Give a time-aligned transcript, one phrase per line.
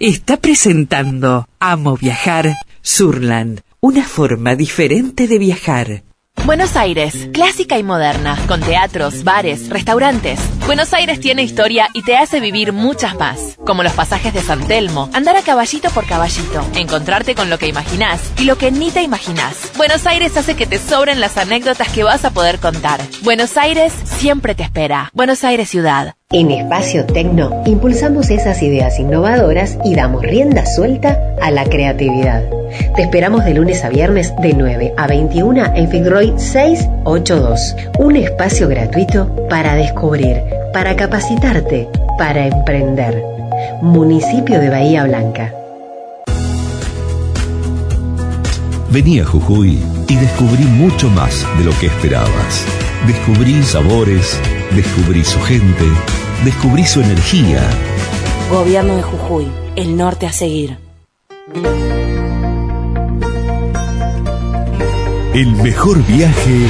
[0.00, 6.02] está presentando Amo Viajar Surland, una forma diferente de viajar.
[6.46, 10.40] Buenos Aires, clásica y moderna, con teatros, bares, restaurantes.
[10.64, 14.66] Buenos Aires tiene historia y te hace vivir muchas más, como los pasajes de San
[14.66, 18.90] Telmo, andar a caballito por caballito, encontrarte con lo que imaginás y lo que ni
[18.90, 19.70] te imaginás.
[19.76, 23.02] Buenos Aires hace que te sobren las anécdotas que vas a poder contar.
[23.22, 25.10] Buenos Aires siempre te espera.
[25.12, 26.14] Buenos Aires Ciudad.
[26.32, 32.44] En Espacio Tecno impulsamos esas ideas innovadoras y damos rienda suelta a la creatividad.
[32.94, 37.74] Te esperamos de lunes a viernes de 9 a 21 en Figroy 682.
[37.98, 40.40] Un espacio gratuito para descubrir,
[40.72, 43.24] para capacitarte, para emprender.
[43.82, 45.52] Municipio de Bahía Blanca.
[48.92, 52.89] Vení a Jujuy y descubrí mucho más de lo que esperabas.
[53.06, 54.38] Descubrí sabores,
[54.72, 55.84] descubrí su gente,
[56.44, 57.62] descubrí su energía.
[58.50, 60.76] Gobierno de Jujuy, el norte a seguir.
[65.32, 66.68] El mejor viaje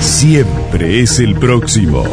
[0.00, 2.04] siempre es el próximo.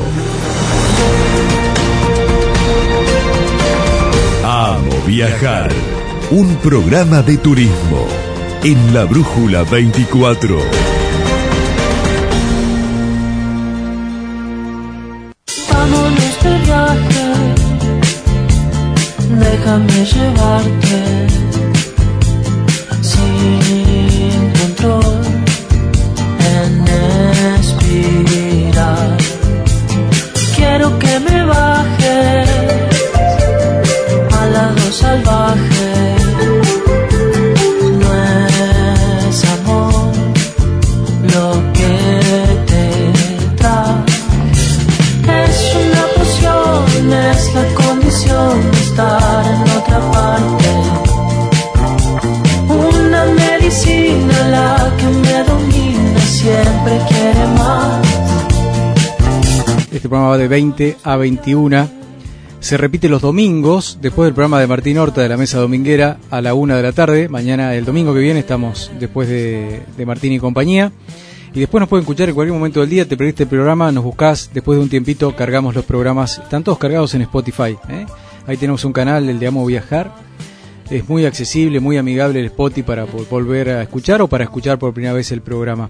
[4.45, 5.69] Amo viajar.
[6.31, 8.26] Un programa de turismo
[8.63, 10.57] en la Brújula 24.
[15.71, 17.25] Vámonos de viaje,
[19.39, 21.16] déjame llevarte
[60.77, 61.89] 20 a 21.
[62.59, 66.41] Se repite los domingos, después del programa de Martín Horta de la Mesa Dominguera a
[66.41, 67.29] la una de la tarde.
[67.29, 70.91] Mañana, el domingo que viene, estamos después de, Martín y compañía.
[71.53, 73.07] Y después nos pueden escuchar en cualquier momento del día.
[73.07, 74.51] Te perdiste el programa, nos buscás.
[74.53, 76.37] Después de un tiempito, cargamos los programas.
[76.37, 77.75] Están todos cargados en Spotify.
[77.89, 78.05] ¿eh?
[78.45, 80.13] Ahí tenemos un canal, el de Amo Viajar.
[80.91, 84.93] Es muy accesible, muy amigable el Spotify para volver a escuchar o para escuchar por
[84.93, 85.89] primera vez el programa.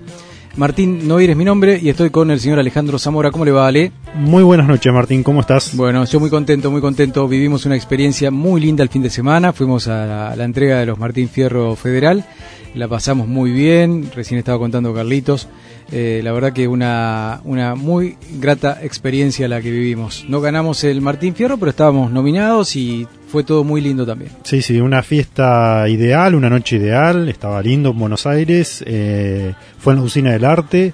[0.57, 3.29] Martín Noir es mi nombre y estoy con el señor Alejandro Zamora.
[3.29, 3.91] ¿Cómo le va, Ale?
[4.15, 5.75] Muy buenas noches, Martín, ¿cómo estás?
[5.75, 7.27] Bueno, yo muy contento, muy contento.
[7.27, 9.53] Vivimos una experiencia muy linda el fin de semana.
[9.53, 12.25] Fuimos a la, a la entrega de los Martín Fierro Federal.
[12.73, 14.09] La pasamos muy bien.
[14.15, 15.47] Recién estaba contando Carlitos.
[15.91, 20.25] Eh, la verdad que una, una muy grata experiencia la que vivimos.
[20.27, 24.31] No ganamos el Martín Fierro, pero estábamos nominados y fue todo muy lindo también.
[24.43, 29.93] Sí, sí, una fiesta ideal, una noche ideal, estaba lindo en Buenos Aires, eh, fue
[29.93, 30.93] en la usina del arte,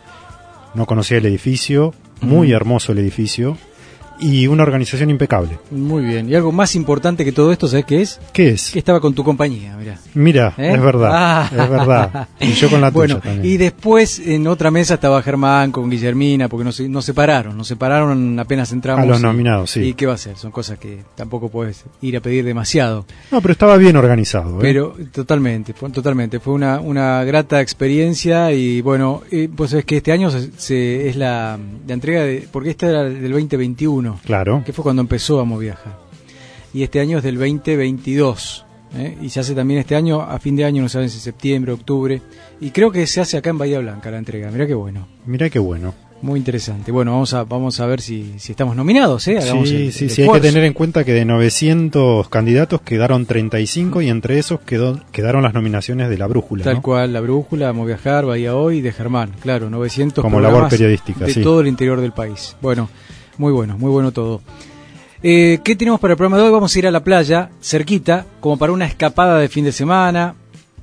[0.74, 2.54] no conocía el edificio, muy Mm.
[2.54, 3.58] hermoso el edificio,
[4.20, 5.58] y una organización impecable.
[5.72, 6.30] Muy bien.
[6.30, 8.20] Y algo más importante que todo esto, ¿sabes qué es?
[8.32, 8.72] ¿Qué es?
[8.72, 9.98] Que estaba con tu compañía, mira.
[10.14, 10.72] Mira, ¿Eh?
[10.76, 11.50] es verdad, Ah.
[11.52, 12.28] es verdad.
[12.40, 13.54] Y yo con la bueno, tuya también.
[13.54, 18.40] y después en otra mesa estaba Germán con Guillermina, porque nos, nos separaron, nos separaron
[18.40, 19.04] apenas entramos.
[19.04, 19.82] A los y- nominados, sí.
[19.82, 20.38] ¿Y qué va a ser?
[20.38, 23.06] Son cosas que tampoco puedes ir a pedir demasiado.
[23.32, 24.52] No, pero estaba bien organizado.
[24.58, 24.62] ¿eh?
[24.62, 26.40] Pero totalmente, fue, totalmente.
[26.40, 31.10] Fue una, una grata experiencia y bueno, eh, pues es que este año se, se-
[31.10, 31.58] es la,
[31.88, 34.13] la entrega de, porque esta era del 2021.
[34.26, 34.64] Claro.
[34.66, 35.98] Que fue cuando empezó Amo Viaja.
[36.74, 38.66] Y este año es del 2022.
[38.98, 39.18] ¿eh?
[39.22, 42.22] Y se hace también este año, a fin de año, no saben si septiembre, octubre.
[42.62, 44.50] Y creo que se hace acá en Bahía Blanca la entrega.
[44.52, 45.08] Mirá qué bueno.
[45.26, 45.94] Mirá qué bueno.
[46.22, 46.90] Muy interesante.
[46.90, 49.40] Bueno, vamos a, vamos a ver si, si estamos nominados, ¿eh?
[49.40, 52.80] Hagamos Sí, el- sí, el sí, hay que tener en cuenta que de 900 candidatos
[52.80, 56.64] quedaron 35 y entre esos quedó, quedaron las nominaciones de la brújula.
[56.64, 56.82] Tal ¿no?
[56.82, 61.34] cual, La Brújula, Amo Viajar, Bahía Hoy, de Germán, claro, 900 Como labor periodística, de
[61.34, 61.42] sí.
[61.44, 62.56] todo el interior del país.
[62.62, 62.90] Bueno,
[63.44, 64.42] muy bueno, muy bueno todo.
[65.22, 66.52] Eh, ¿Qué tenemos para el programa de hoy?
[66.52, 70.36] Vamos a ir a la playa, cerquita, como para una escapada de fin de semana.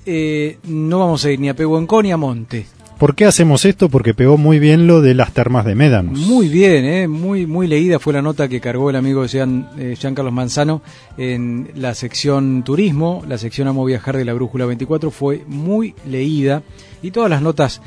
[0.04, 2.66] Eh, no vamos a ir ni a Pehuenco ni a Monte.
[2.98, 3.88] ¿Por qué hacemos esto?
[3.88, 6.18] Porque pegó muy bien lo de las termas de Médanos.
[6.18, 9.96] Muy bien, eh, muy muy leída fue la nota que cargó el amigo Jean, eh,
[9.98, 10.82] Jean Carlos Manzano
[11.16, 16.62] en la sección turismo, la sección Amo Viajar de la Brújula 24 fue muy leída
[17.00, 17.80] y todas las notas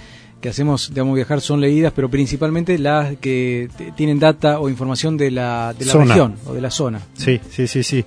[0.44, 5.16] que hacemos de Amo Viajar son leídas, pero principalmente las que tienen data o información
[5.16, 7.00] de la, de la región o de la zona.
[7.18, 8.04] Sí, sí, sí, sí.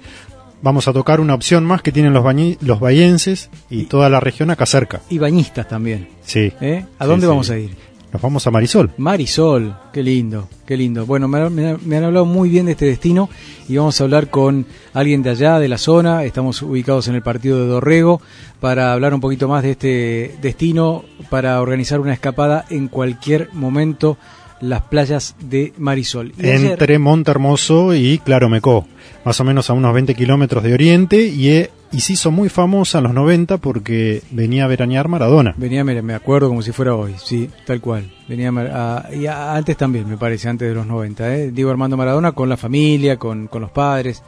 [0.61, 4.21] Vamos a tocar una opción más que tienen los, bañi- los bahienses y toda la
[4.21, 5.01] región acá cerca.
[5.09, 6.09] Y bañistas también.
[6.25, 6.53] Sí.
[6.61, 6.85] ¿eh?
[6.99, 7.29] ¿A Sí, dónde sí.
[7.29, 7.71] vamos a ir?
[8.17, 8.93] Nos vamos a Marisol.
[8.97, 11.05] Marisol, qué lindo, qué lindo.
[11.05, 13.29] Bueno, me, me- me han hablado muy bien de este destino
[13.69, 14.65] y vamos a hablar con
[14.95, 16.25] alguien de allá, de la zona.
[16.25, 18.23] Estamos ubicados en el partido de Dorrego
[18.59, 24.17] para hablar un poquito más de este destino, para organizar una escapada en cualquier momento,
[24.63, 26.33] las playas de Marisol.
[26.39, 28.87] Y ayer- Entre Monte Hermoso y Claromecó,
[29.27, 32.49] más o menos a unos 20 kilómetros de Oriente, y, eh, y se hizo muy
[32.49, 35.55] famosa en los 90 porque venía a veranear Maradona.
[35.57, 38.11] Venía, me, acuerdo como si fuera hoy, sí, tal cual.
[38.29, 41.51] Venía a- y antes también, me parece, antes de los 90, ¿eh?
[41.53, 44.23] Diego Armando Maradona con la familia, con, con los padres.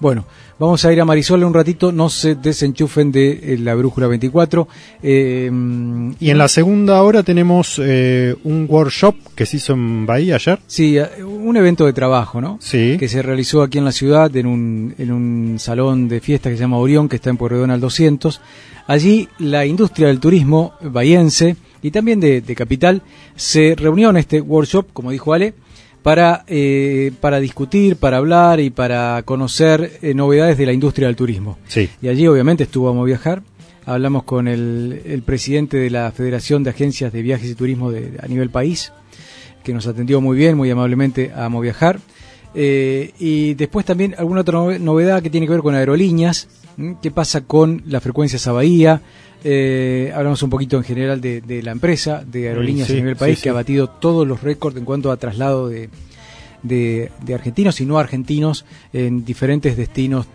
[0.00, 0.24] Bueno,
[0.58, 4.06] vamos a ir a Marisol en un ratito, no se desenchufen de eh, la Brújula
[4.08, 4.68] 24.
[5.02, 5.50] Eh,
[6.20, 10.58] Y en la segunda hora tenemos eh, un workshop que se hizo en Bahía ayer.
[10.66, 12.58] Sí, eh, un evento de trabajo, ¿no?
[12.60, 12.96] Sí.
[12.98, 16.56] Que se realizó aquí en la ciudad, en un, en un salón de fiesta que
[16.56, 18.40] se llama Orión, que está en Pueyrredón al 200.
[18.86, 23.02] Allí la industria del turismo bahiense y también de, de Capital
[23.36, 25.54] se reunió en este workshop, como dijo Ale,
[26.04, 31.16] para, eh, para discutir, para hablar y para conocer eh, novedades de la industria del
[31.16, 31.56] turismo.
[31.66, 31.88] Sí.
[32.02, 33.42] Y allí obviamente estuvo Vamos a Viajar.
[33.86, 38.18] Hablamos con el, el presidente de la Federación de Agencias de Viajes y Turismo de,
[38.22, 38.92] a nivel país,
[39.64, 41.98] que nos atendió muy bien, muy amablemente a Amo Viajar.
[42.54, 46.48] Eh, y después también alguna otra nove- novedad que tiene que ver con aerolíneas.
[47.02, 49.00] Qué pasa con las frecuencias a Bahía.
[49.46, 53.14] Eh, hablamos un poquito en general de, de la empresa de aerolíneas Sí, a nivel
[53.14, 53.42] sí, país sí.
[53.44, 55.90] que ha batido todos los récords en cuanto a traslado de,
[56.62, 60.26] de, de argentinos y no argentinos en diferentes destinos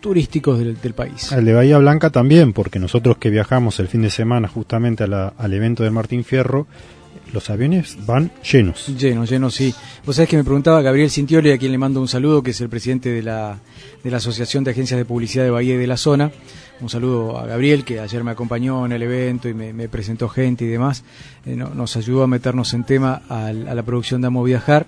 [0.00, 1.32] turísticos del, del país.
[1.32, 5.06] El de Bahía Blanca también, porque nosotros que viajamos el fin de semana justamente a
[5.06, 6.66] la- al evento de Martín Fierro,
[7.32, 8.86] los aviones van llenos.
[8.98, 9.74] Lleno, lleno, sí.
[10.06, 12.60] Vos sabés que me preguntaba Gabriel Cintioli, a quien le mando un saludo, que es
[12.60, 13.58] el presidente de la,
[14.02, 16.30] de la Asociación de Agencias de Publicidad de Bahía de la Zona.
[16.80, 20.64] Un saludo a Gabriel, que ayer me acompañó en el evento y me, presentó gente
[20.64, 21.02] y demás.
[21.44, 24.86] Eh, no- nos ayudó a meternos en tema a, la producción de Amo Viajar.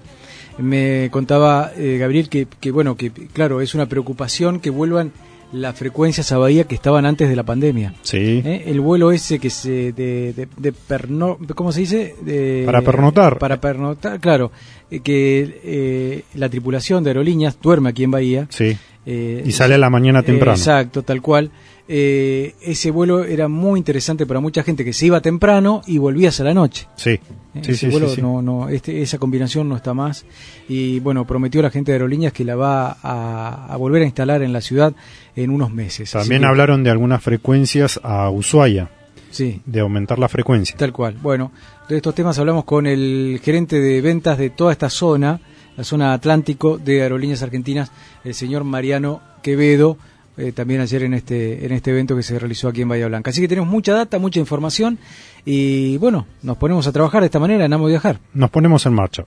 [0.58, 5.12] Me contaba eh, Gabriel que, que, bueno, que claro, es una preocupación que vuelvan
[5.52, 7.94] las frecuencias a Bahía que estaban antes de la pandemia.
[8.02, 8.42] Sí.
[8.44, 8.64] ¿Eh?
[8.66, 12.14] El vuelo ese que se de, de, de perno, ¿cómo se dice?
[12.22, 13.38] De- Para pernotar.
[13.38, 14.52] Para pernotar, claro,
[14.90, 18.46] eh, que eh, la tripulación de aerolíneas duerme aquí en Bahía.
[18.50, 18.76] Sí.
[19.06, 20.56] eh, Y sale a la mañana temprano.
[20.56, 21.50] exacto, tal cual.
[21.92, 26.38] Eh, ese vuelo era muy interesante para mucha gente que se iba temprano y volvías
[26.40, 26.86] a la noche.
[26.94, 27.10] Sí.
[27.10, 27.20] Eh,
[27.64, 30.24] Sí, ese sí, vuelo sí, no, no, este, esa combinación no está más.
[30.68, 34.40] Y bueno, prometió la gente de aerolíneas que la va a, a volver a instalar
[34.42, 34.92] en la ciudad
[35.34, 36.12] en unos meses.
[36.12, 38.88] También que- hablaron de algunas frecuencias a Ushuaia,
[39.32, 40.76] Sí, de aumentar la frecuencia.
[40.76, 41.16] Tal cual.
[41.20, 41.50] Bueno,
[41.88, 45.40] de estos temas hablamos con el gerente de ventas de toda esta zona,
[45.76, 47.90] la zona Atlántico de Aerolíneas Argentinas,
[48.24, 49.98] el señor Mariano Quevedo,
[50.40, 53.30] eh, también ayer en este, en este evento que se realizó aquí en Bahía Blanca.
[53.30, 54.98] Así que tenemos mucha data, mucha información
[55.44, 58.18] y bueno, nos ponemos a trabajar de esta manera en Amo Viajar.
[58.34, 59.24] Nos ponemos en marcha.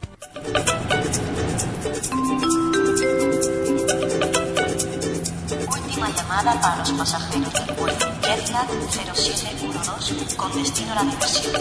[5.70, 8.68] Última llamada para los pasajeros del vuelo Jetlag
[9.16, 11.54] 0712 con destino a la diversión.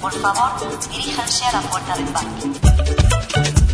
[0.00, 0.50] Por favor,
[0.90, 3.59] diríjanse a la puerta del parque.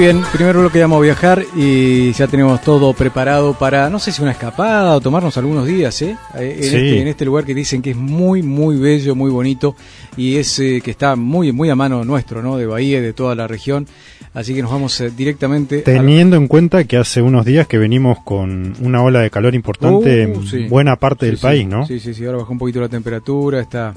[0.00, 0.22] Bien.
[0.32, 4.22] Primero lo que vamos a viajar y ya tenemos todo preparado para, no sé si
[4.22, 6.16] una escapada o tomarnos algunos días, ¿eh?
[6.38, 6.76] Eh, En, Sí.
[6.76, 9.76] este, en este lugar que dicen que es muy, muy bello, muy bonito
[10.16, 12.56] y es eh, que está muy, muy a mano nuestro, ¿no?
[12.56, 13.86] De Bahía y de toda la región.
[14.32, 15.78] Así que nos vamos eh, directamente.
[15.82, 20.26] Teniendo en cuenta que hace unos días que venimos con una ola de calor importante
[20.26, 20.66] Uh, en sí.
[20.68, 21.66] buena parte del país.
[21.66, 21.86] ¿no?
[21.86, 22.24] Sí, sí, sí.
[22.24, 23.92] Ahora bajó un poquito la temperatura, está,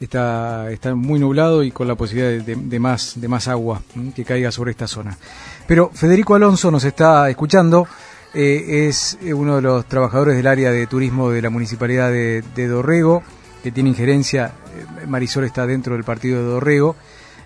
[0.00, 3.82] está, está muy nublado y con la posibilidad de, más, de más agua
[4.14, 5.16] que caiga sobre esta zona.
[5.66, 7.86] Pero Federico Alonso nos está escuchando.
[8.34, 12.42] eh, es eh, uno de los trabajadores del área de turismo de la municipalidad de,
[12.68, 13.22] Dorrego,
[13.62, 14.52] que tiene injerencia.
[15.02, 16.94] eh, Marisol está dentro del partido de Dorrego.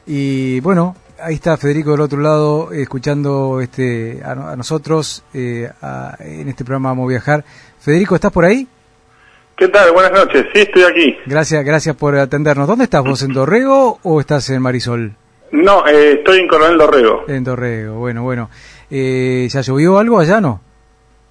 [0.06, 5.22] Y bueno, ahí está Federico del otro lado, escuchando este a, no- a nosotros
[5.80, 7.44] a- en este programa Vamos a Viajar.
[7.80, 8.66] Federico, ¿estás por ahí?
[9.56, 9.92] ¿Qué tal?
[9.92, 10.46] Buenas noches.
[10.52, 11.16] Sí, estoy aquí.
[11.26, 12.66] Gracias, gracias por atendernos.
[12.66, 13.22] ¿Dónde estás vos?
[13.22, 15.14] ¿En Dorrego o estás en Marisol?
[15.52, 17.24] No, eh, estoy en Coronel Dorrego.
[17.28, 18.48] En Dorrego, bueno, bueno.
[18.90, 20.60] Eh, ¿Ya llovió algo allá, no?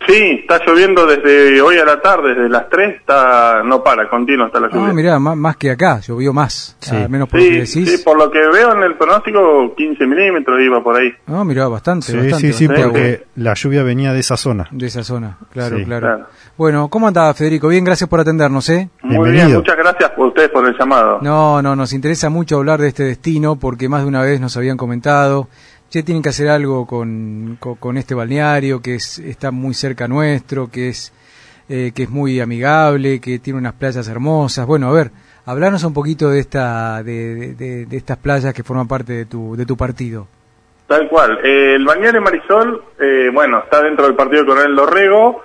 [0.08, 4.48] Sí, está lloviendo desde hoy a la tarde, desde las 3, está, no para, continuo
[4.48, 4.88] está la lluvia.
[4.90, 6.76] Ah, mirá, más, más que acá, llovió más.
[6.80, 6.96] Sí.
[6.96, 7.98] Al menos por lo que sí, decís.
[8.00, 11.12] sí, por lo que veo en el pronóstico, 15 milímetros iba por ahí.
[11.28, 12.38] Ah, mirá, bastante, Sí, bastante.
[12.48, 14.68] sí, sí, bastante porque la lluvia venía de esa zona.
[14.72, 15.86] De esa zona, claro, Sí.
[15.86, 16.26] claro, Claro.
[16.58, 17.68] Bueno, ¿cómo andaba Federico?
[17.70, 18.90] Bien, gracias por atendernos, ¿eh?
[19.04, 21.20] Muy bien, muchas gracias por ustedes por el llamado.
[21.22, 24.58] No, no, nos interesa mucho hablar de este destino porque más de una vez nos
[24.58, 25.48] habían comentado,
[25.92, 30.72] che, tienen que hacer algo con, con, este balneario que es, está muy cerca nuestro,
[30.72, 31.14] que es,
[31.70, 34.66] eh, que es muy amigable, que tiene unas playas hermosas.
[34.66, 35.12] Bueno, a ver,
[35.46, 39.56] hablanos un poquito de, esta, de, de- de- estas playas que forman parte de tu,
[39.56, 40.28] de tu partido.
[40.88, 41.40] Tal cual.
[41.44, 45.42] Eh, el balneario Marisol, eh, bueno, está dentro del partido de Coronel Dorrego,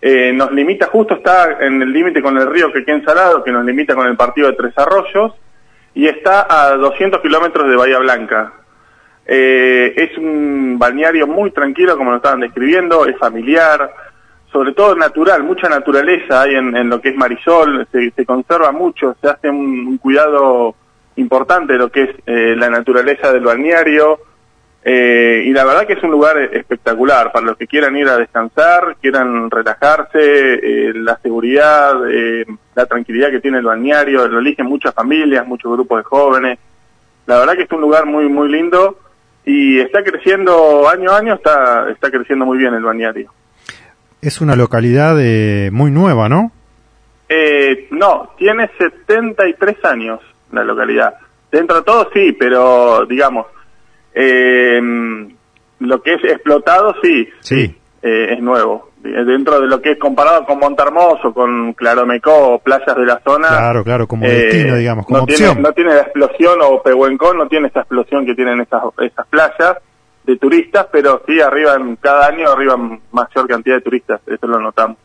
[0.00, 3.64] eh, nos limita, justo está en el límite con el río Quequén Salado, que nos
[3.64, 5.32] limita con el partido de Tres Arroyos,
[5.94, 8.52] y está a 200 kilómetros de Bahía Blanca.
[9.26, 13.92] Eh, es un balneario muy tranquilo, como lo estaban describiendo, es familiar,
[14.50, 19.16] sobre todo natural, mucha naturaleza hay en, lo que es Marisol, se, se conserva mucho,
[19.20, 20.74] se hace un, un cuidado
[21.16, 24.18] importante de lo que es eh, la naturaleza del balneario,
[24.84, 28.16] eh, y la verdad que es un lugar espectacular para los que quieran ir a
[28.16, 34.66] descansar, quieran relajarse, eh, la seguridad, eh, la tranquilidad que tiene el balneario, lo eligen
[34.66, 36.58] muchas familias, muchos grupos de jóvenes.
[37.26, 38.98] La verdad que es un lugar muy muy lindo
[39.44, 43.32] y está creciendo año a año, está está creciendo muy bien el balneario.
[44.20, 46.52] Es una localidad eh, muy nueva, ¿no?
[47.28, 50.20] Eh, no, tiene 73 años
[50.52, 51.14] la localidad.
[51.50, 53.46] Dentro de todo sí, pero digamos,
[54.14, 54.80] eh,
[55.80, 57.74] lo que es explotado sí, Sí.
[58.02, 58.91] eh, es nuevo.
[59.04, 63.20] Eh, Dentro de lo que es comparado con Montermoso, con Claromecó o playas de la
[63.24, 63.48] zona.
[63.48, 65.62] Claro, claro, como eh, destino, digamos, como no tiene, opción.
[65.62, 69.76] no tiene la explosión, o Pehuencón no tiene esa explosión que tienen esas, esas playas
[70.24, 74.96] de turistas, pero sí arriban, cada año arriban mayor cantidad de turistas, eso lo notamos.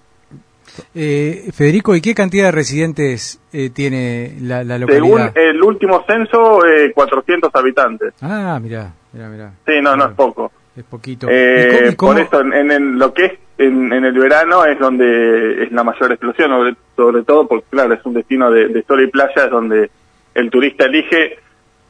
[0.93, 5.31] Eh, Federico, ¿y qué cantidad de residentes eh, tiene la, la Según localidad?
[5.37, 8.13] el último censo, eh, 400 habitantes.
[8.21, 9.51] Ah, mirá, mirá, mirá.
[9.65, 10.51] Sí, no, no es poco.
[10.75, 11.27] Es poquito.
[11.29, 14.17] Eh, ¿Y cómo- y cómo- Por eso, en, en lo que es en, en el
[14.17, 18.51] verano es donde es la mayor explosión, sobre, sobre todo porque, claro, es un destino
[18.51, 19.89] de, de sol y playa, es donde
[20.35, 21.39] el turista elige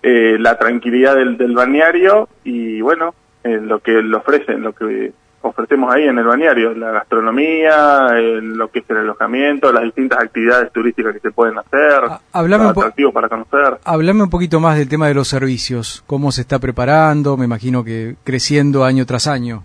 [0.04, 5.12] eh, la tranquilidad del, del balneario y, bueno, eh, lo que le ofrecen, lo que
[5.42, 10.20] ofrecemos ahí en el balneario, la gastronomía, eh, lo que es el alojamiento, las distintas
[10.20, 13.78] actividades turísticas que se pueden hacer, Ah, hablame los atractivos para conocer.
[13.84, 16.04] Hablame un poquito más del tema de los servicios.
[16.08, 17.38] ¿Cómo se está preparando?
[17.38, 19.64] Me imagino que creciendo año tras año.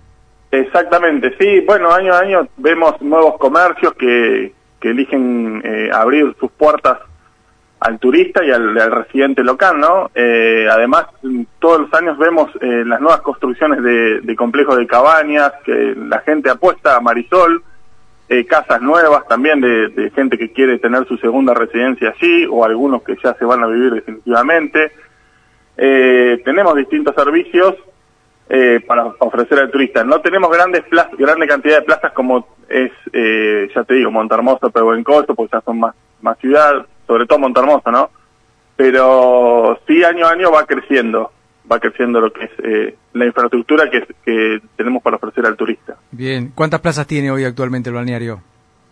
[0.53, 1.61] Exactamente, sí.
[1.67, 6.99] Bueno, año a año vemos nuevos comercios que, eligen eh, abrir sus puertas
[7.81, 10.11] al turista y al, residente local, ¿no?
[10.15, 11.07] Eh, además,
[11.59, 16.19] todos los años vemos eh, las nuevas construcciones de, de complejos de cabañas, que la
[16.21, 17.63] gente apuesta a Marisol,
[18.29, 22.65] eh, casas nuevas también de, de gente que quiere tener su segunda residencia allí, o
[22.65, 24.93] algunos que ya se van a vivir definitivamente.
[25.77, 27.77] Eh, tenemos distintos servicios
[28.55, 30.05] eh, para ofrecer al turista.
[30.05, 34.71] No tenemos grandes plazas, grande cantidad de plazas como es, eh, ya te digo, Montermoso,
[34.71, 38.11] Pehuencoso, porque ya son más, más ciudad, sobre todo Montermoso, ¿no?
[38.77, 41.33] Pero sí, año a año va creciendo,
[41.71, 45.97] va creciendo lo que es eh, la infraestructura que, que tenemos para ofrecer al turista.
[46.11, 46.53] Bien.
[46.55, 48.43] ¿Cuántas plazas tiene hoy actualmente el balneario?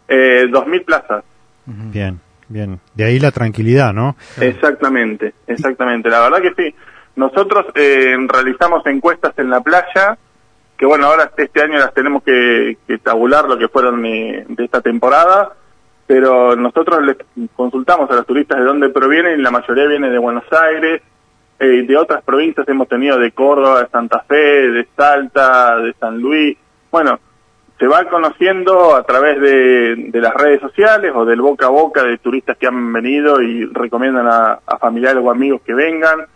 [0.08, 1.24] Eh, 2.000 plazas.
[1.66, 2.80] Bien, bien.
[2.94, 4.16] De ahí la tranquilidad, ¿no?
[4.40, 6.08] Exactamente, exactamente.
[6.08, 6.74] La verdad que sí.
[7.16, 10.16] Nosotros eh, realizamos encuestas en la playa,
[10.76, 14.64] que bueno, ahora este año las tenemos que, que tabular lo que fueron eh, de
[14.64, 15.52] esta temporada,
[16.06, 17.16] pero nosotros les
[17.54, 21.02] consultamos a los turistas de dónde provienen la mayoría viene de Buenos Aires,
[21.58, 26.18] eh, de otras provincias hemos tenido de Córdoba, de Santa Fe, de Salta, de San
[26.18, 26.56] Luis.
[26.90, 27.20] Bueno,
[27.78, 32.02] se va conociendo a través de, de las redes sociales o del boca a boca
[32.02, 36.26] de turistas que han venido y recomiendan a familiares o amigos que vengan.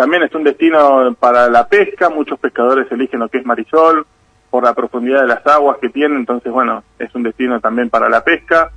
[0.00, 4.06] También es un destino para la pesca, muchos pescadores eligen lo que es Marisol
[4.48, 8.08] por la profundidad de las aguas que tiene, entonces bueno, es un destino también para
[8.08, 8.70] la pesca.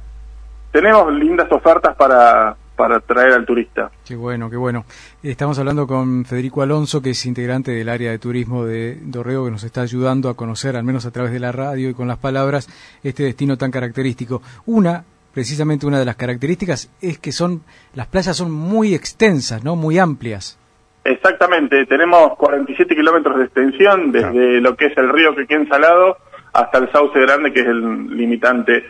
[0.73, 3.89] Tenemos lindas ofertas para, para atraer al turista.
[4.03, 4.83] Qué bueno, qué bueno.
[5.23, 9.51] Estamos hablando con Federico Alonso, que es integrante del área de turismo de Dorrego, que
[9.51, 12.17] nos está ayudando a conocer, al menos a través de la radio y con las
[12.17, 12.67] palabras,
[13.01, 14.41] este destino tan característico.
[14.65, 17.61] Una, precisamente una de las características, es que son
[17.93, 19.77] las playas son muy extensas, ¿no?
[19.77, 20.59] Muy amplias.
[21.03, 26.17] Exactamente, tenemos 47 kilómetros de extensión desde lo que es el río Quequén Salado
[26.53, 28.85] hasta el Sauce Grande, que es el limitante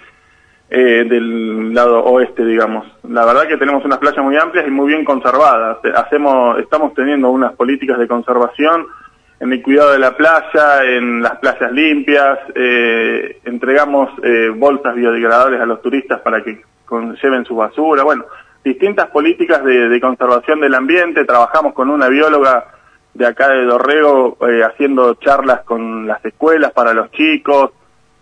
[0.69, 2.85] eh, del lado oeste, digamos.
[3.03, 5.77] La verdad que tenemos unas playas muy amplias y muy bien conservadas.
[5.95, 8.85] Hacemos, estamos teniendo unas políticas de conservación
[9.39, 15.59] en el cuidado de la playa, en las playas limpias, eh, entregamos eh, bolsas biodegradables
[15.59, 16.61] a los turistas para que
[17.21, 18.03] lleven su basura.
[18.03, 18.25] Bueno,
[18.63, 22.67] distintas políticas de, de, conservación del ambiente, trabajamos con una bióloga
[23.13, 27.71] de acá de Dorrego eh, haciendo charlas con las escuelas para los chicos,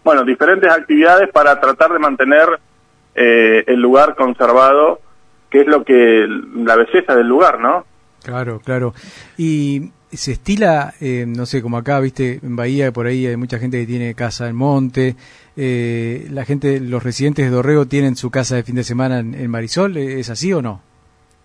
[0.04, 2.60] bueno, diferentes actividades para tratar de mantener
[3.16, 5.00] eh, el lugar conservado,
[5.50, 7.86] que es lo que la belleza del lugar, ¿no?
[8.24, 8.94] Claro, claro.
[9.38, 13.60] Y se estila, eh, no sé, como acá, viste, en Bahía, por ahí hay mucha
[13.60, 15.15] gente que tiene casa en monte,
[15.56, 19.34] eh, la gente, los residentes de Dorrego tienen su casa de fin de semana en,
[19.34, 20.82] en, Marisol, ¿es así o no?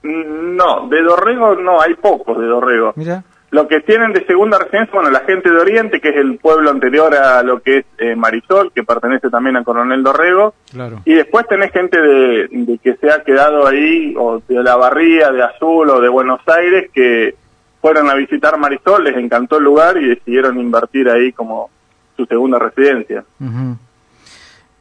[0.02, 2.92] No, de Dorrego no, hay pocos de Dorrego.
[2.96, 3.24] Mira.
[3.50, 6.68] Lo que tienen de segunda residencia, bueno, la gente de Oriente, que es el pueblo
[6.68, 10.54] anterior a lo que es eh, Marisol, que pertenece también a Coronel Dorrego.
[10.70, 11.00] Claro.
[11.04, 15.30] Y después tenés gente de, de que se ha quedado ahí, o de La Barría,
[15.30, 17.36] de Azul o de Buenos Aires, que
[17.80, 21.70] fueron a visitar Marisol, les encantó el lugar y decidieron invertir ahí como
[22.16, 23.24] su segunda residencia.
[23.40, 23.74] Uh.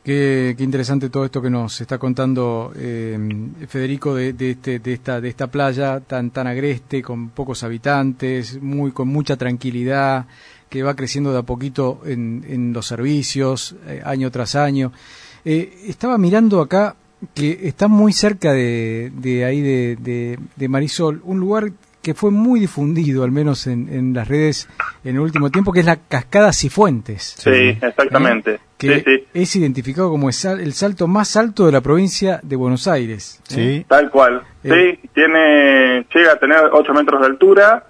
[0.06, 3.18] Qué, interesante todo esto que nos está contando eh,
[3.68, 8.62] Federico de, de, este, de, esta, de esta playa tan, tan agreste, con pocos habitantes,
[8.62, 10.28] muy, con mucha tranquilidad,
[10.70, 14.92] que va creciendo de a poquito en, en los servicios, eh, año tras año.
[15.44, 16.96] Eh, estaba mirando acá
[17.34, 21.72] que está muy cerca de, de ahí de, de, de Marisol, un lugar
[22.06, 24.70] que fue muy difundido, al menos en, en, las redes
[25.04, 27.34] en el último tiempo, que es la cascada Cifuentes.
[27.40, 28.52] Sí, exactamente.
[28.52, 28.60] ¿Eh?
[28.78, 29.28] Que sí, sí.
[29.34, 33.42] es identificado como el salto más alto de la provincia de Buenos Aires.
[33.48, 33.60] Sí.
[33.60, 33.86] ¿eh?
[33.88, 34.44] Tal cual.
[34.64, 35.00] Eh.
[35.02, 37.88] Sí, tiene, llega a tener 8 metros de altura.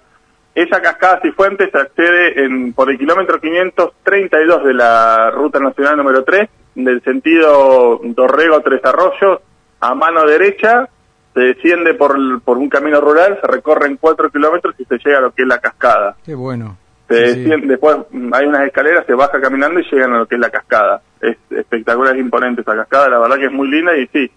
[0.54, 6.24] Esa cascada Cifuentes se accede en, por el kilómetro 532 de la ruta nacional número
[6.24, 9.40] 3, del sentido Dorrego-Tres Arroyos,
[9.78, 10.88] a mano derecha,
[11.36, 15.20] se desciende por, por un camino rural, se recorren cuatro kilómetros y se llega a
[15.20, 16.16] lo que es la cascada.
[16.24, 16.78] Qué bueno.
[17.08, 17.66] Se desciende, sí.
[17.66, 17.98] Después
[18.32, 21.02] hay unas escaleras, se baja caminando y llegan a lo que es la cascada.
[21.20, 24.30] Es espectacular, es imponente esa cascada, la verdad que es muy linda y sí,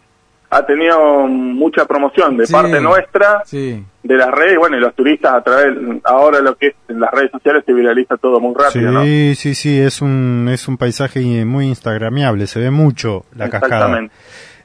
[0.49, 2.51] ha tenido mucha promoción de sí.
[2.51, 3.81] parte nuestra, sí.
[4.03, 7.11] de las redes, bueno, y los turistas a través, ahora lo que es en las
[7.11, 9.03] redes sociales se viraliza todo muy rápido, sí, ¿no?
[9.03, 14.09] Sí, sí, sí, es un, es un paisaje muy instagramiable, se ve mucho la cascada.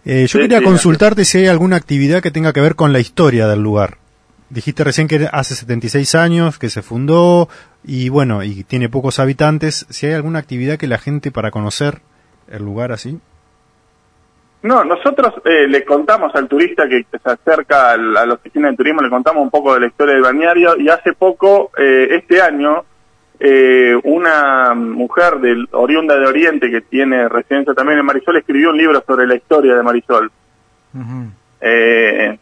[0.05, 2.93] Eh, yo Sí, quería sí, consultarte si hay alguna actividad que tenga que ver con
[2.93, 3.99] la historia del lugar.
[4.51, 7.49] Dijiste recién que hace 76 años que se fundó
[7.83, 9.87] y bueno, y tiene pocos habitantes.
[9.89, 12.01] Si hay alguna actividad que la gente para conocer
[12.49, 13.19] el lugar así.
[14.63, 18.71] No, nosotros eh, le contamos al turista que se acerca a la, a la, oficina
[18.71, 22.09] de turismo, le contamos un poco de la historia del balneario y hace poco, eh,
[22.13, 22.83] este año,
[23.41, 28.79] eh, una mujer del oriunda de Oriente que tiene residencia también en Marisol escribió un
[28.79, 30.31] libro sobre la historia de Marisol.
[30.95, 32.39] Uh -huh.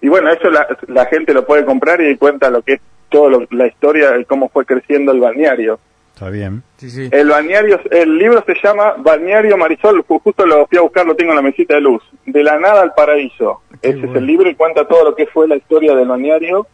[0.00, 3.46] y bueno, eso la, la, gente lo puede comprar y cuenta lo que es toda
[3.50, 5.78] la historia de cómo fue creciendo el balneario.
[6.14, 6.62] Está bien.
[6.76, 7.08] Sí, sí.
[7.10, 11.32] El balneario, el libro se llama Balneario Marisol, justo lo fui a buscar, lo tengo
[11.32, 12.02] en la mesita de luz.
[12.26, 13.62] De la nada al paraíso.
[13.80, 14.12] Qué Ese bueno.
[14.12, 16.66] es el libro y cuenta todo lo que fue la historia del balneario,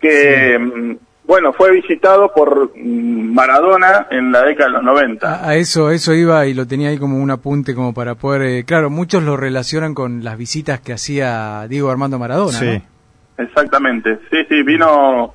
[0.00, 0.98] que sí.
[1.32, 5.48] Bueno, fue visitado por Maradona en la década de los 90.
[5.48, 8.64] A, eso, eso iba y lo tenía ahí como un apunte como para poder, eh,
[8.64, 12.58] claro, muchos lo relacionan con las visitas que hacía Diego Armando Maradona.
[12.58, 12.66] Sí.
[13.38, 13.44] ¿no?
[13.44, 14.18] Exactamente.
[14.30, 15.32] Sí, sí, vino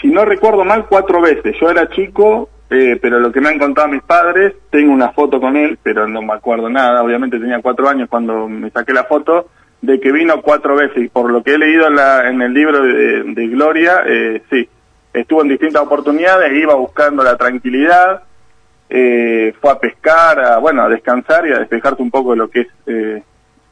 [0.00, 1.54] si no recuerdo mal, cuatro veces.
[1.60, 5.38] Yo era chico, eh, pero lo que me han contado mis padres, tengo una foto
[5.38, 7.02] con él, pero no me acuerdo nada.
[7.02, 9.50] Obviamente tenía cuatro años cuando me saqué la foto,
[9.82, 11.04] de que vino cuatro veces.
[11.04, 14.40] Y por lo que he leído en, la, en el libro de, de Gloria, eh,
[14.48, 14.66] sí,
[15.12, 18.22] estuvo en distintas oportunidades, iba buscando la tranquilidad,
[18.88, 22.48] eh, fue a pescar, a, bueno, a descansar y a despejarse un poco de lo
[22.50, 23.22] que es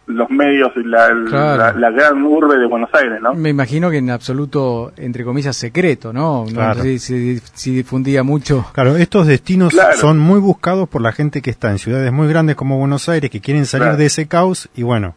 [0.06, 1.56] los medios y la, Claro.
[1.58, 3.34] la, la gran urbe de Buenos Aires, ¿no?
[3.34, 6.44] Me imagino que en absoluto, entre comillas, secreto, ¿no?
[6.46, 6.80] No Claro.
[6.82, 8.64] sé si, si difundía mucho.
[8.72, 9.98] Claro, estos destinos Claro.
[9.98, 13.30] son muy buscados por la gente que está en ciudades muy grandes como Buenos Aires,
[13.30, 13.98] que quieren salir Claro.
[13.98, 15.14] de ese caos y bueno,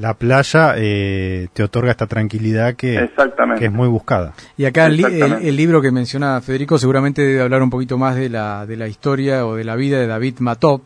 [0.00, 3.60] la playa eh, te otorga esta tranquilidad que, Exactamente.
[3.60, 4.32] que es muy buscada.
[4.56, 5.04] Y acá el, li-
[5.42, 8.88] el- libro que menciona Federico seguramente debe hablar un poquito más de la, de la
[8.88, 10.82] historia o de la vida de David Matop,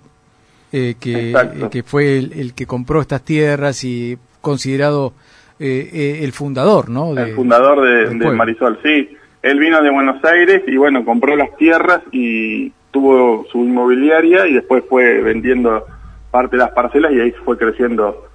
[0.73, 5.13] eh, que, eh, que fue el, el que compró estas tierras y considerado
[5.61, 7.15] eh, eh, el fundador, ¿no?
[7.15, 8.31] De- el fundador de.
[8.33, 9.17] Marisol, sí.
[9.43, 14.55] Él vino de Buenos Aires y bueno, compró las tierras y tuvo su inmobiliaria y
[14.55, 15.85] después fue vendiendo
[16.31, 18.27] parte de las parcelas y ahí fue creciendo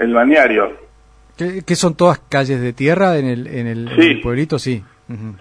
[0.00, 0.72] el balneario.
[1.36, 4.06] ¿Qué, qué son todas calles de tierra en el, en el, en Sí.
[4.08, 4.58] el pueblito?
[4.58, 4.82] Sí.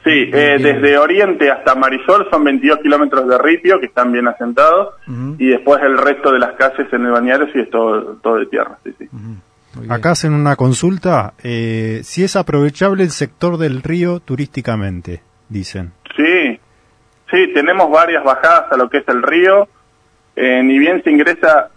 [0.04, 4.96] Sí, eh, desde Oriente hasta Marisol son 22 kilómetros de ripio que están bien asentados
[5.38, 8.48] y después el resto de las calles en el balneario sí es todo, todo de
[8.48, 8.80] tierra.
[8.84, 9.08] Sí, sí.
[9.88, 15.92] Acá hacen una consulta, eh, si es aprovechable el sector del río turísticamente, dicen.
[16.18, 16.60] Sí,
[17.30, 19.68] sí, tenemos varias bajadas a lo que es el río.
[20.36, 21.70] Eh, ni bien se ingresa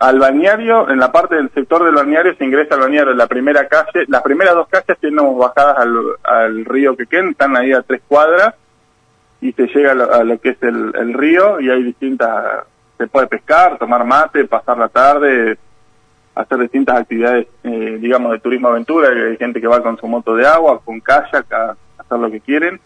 [0.00, 3.68] al balneario, en la parte del sector del balneario se ingresa al balneario la primera
[3.68, 4.06] calle.
[4.08, 8.54] Las primeras dos calles tenemos bajadas al, al río Quequén, están ahí a tres cuadras
[9.42, 12.64] y se llega a lo, a lo que es el, el río y hay distintas,
[12.96, 15.58] se puede pescar, tomar mate, pasar la tarde,
[16.34, 19.10] hacer distintas actividades, eh, digamos, de turismo aventura.
[19.10, 22.40] Hay gente que va con su moto de agua, con kayak, a hacer lo que
[22.40, 22.80] quieren.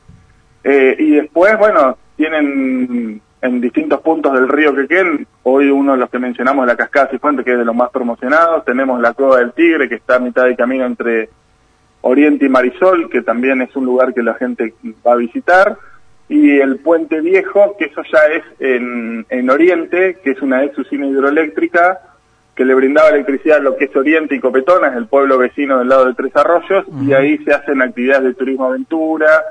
[0.65, 6.09] Eh, y después, bueno, tienen en distintos puntos del río Quequén, hoy uno de los
[6.09, 9.53] que mencionamos, la Cascada Cifuente, que es de los más promocionados, tenemos la Cueva del
[9.53, 11.29] Tigre, que está a mitad de camino entre
[12.01, 14.73] Oriente y Marisol, que también es un lugar que la gente
[15.07, 15.77] va a visitar,
[16.27, 20.79] y el Puente Viejo, que eso ya es en, en Oriente, que es una ex
[20.79, 22.01] usina hidroeléctrica
[22.55, 25.91] que le brindaba electricidad a lo que es Oriente y Copetonas, el pueblo vecino del
[25.91, 29.43] lado de Tres Arroyos, y ahí se hacen actividades de turismo aventura,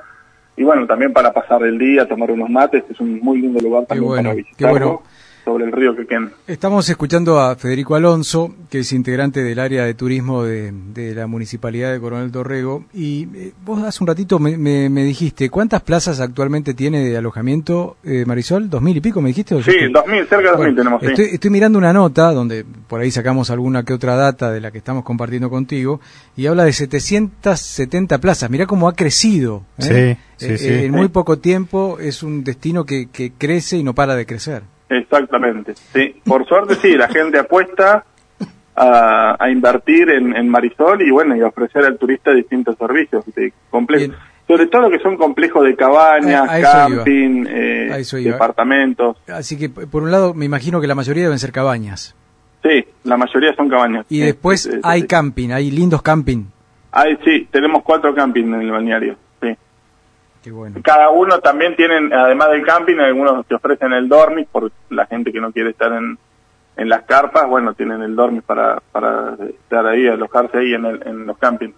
[0.56, 3.86] y bueno, también para pasar el día, tomar unos mates, es un muy lindo lugar
[3.86, 5.02] también bueno, para qué visitarlo, bueno.
[5.46, 6.32] Sobre el río Quequén.
[6.48, 11.28] Estamos escuchando a Federico Alonso, que es integrante del área de turismo de, de la
[11.28, 12.86] Municipalidad de Coronel Dorrego.
[12.94, 17.18] Y eh, vos hace un ratito me, me- me dijiste, ¿cuántas plazas actualmente tiene de
[17.18, 18.70] alojamiento eh, Marisol?
[18.70, 19.56] ¿Dos mil y pico me dijiste?
[19.64, 21.26] Sí, estoy- 2000, cerca de 2000 Bueno, tenemos, sí.
[21.34, 24.78] estoy, mirando una nota donde por ahí sacamos alguna que otra data de la que
[24.78, 26.00] estamos compartiendo contigo
[26.38, 28.50] y habla de 770 plazas.
[28.50, 29.64] Mirá cómo ha crecido.
[29.78, 30.18] ¿eh?
[30.38, 30.68] Sí, sí, Eh, sí.
[30.68, 34.26] eh, en muy poco tiempo es un destino que, que crece y no para de
[34.26, 34.64] crecer.
[34.98, 36.16] Exactamente, sí.
[36.26, 38.06] Por suerte sí, la gente apuesta
[38.76, 43.24] a, a invertir en, en Marisol y bueno, y a ofrecer al turista distintos servicios
[43.36, 44.16] de complejos.
[44.48, 49.18] Sobre todo que son complejos de cabañas, A- a eso camping, eh, departamentos.
[49.28, 52.14] Así que, por un lado, me imagino que la mayoría deben ser cabañas.
[52.62, 54.06] Sí, la mayoría son cabañas.
[54.10, 55.08] Y después hay sí.
[55.08, 56.46] camping, hay lindos camping.
[56.92, 59.16] Hay, sí, tenemos cuatro camping en el balneario.
[60.44, 60.50] Sí.
[60.50, 60.80] Qué bueno.
[60.84, 65.32] Cada uno también tienen, además del camping, algunos te ofrecen el dormis por la gente
[65.32, 66.18] que no quiere estar en,
[66.76, 71.08] en las carpas, bueno, tienen el dormis para, para estar ahí, alojarse ahí en, el,
[71.08, 71.76] en los campings.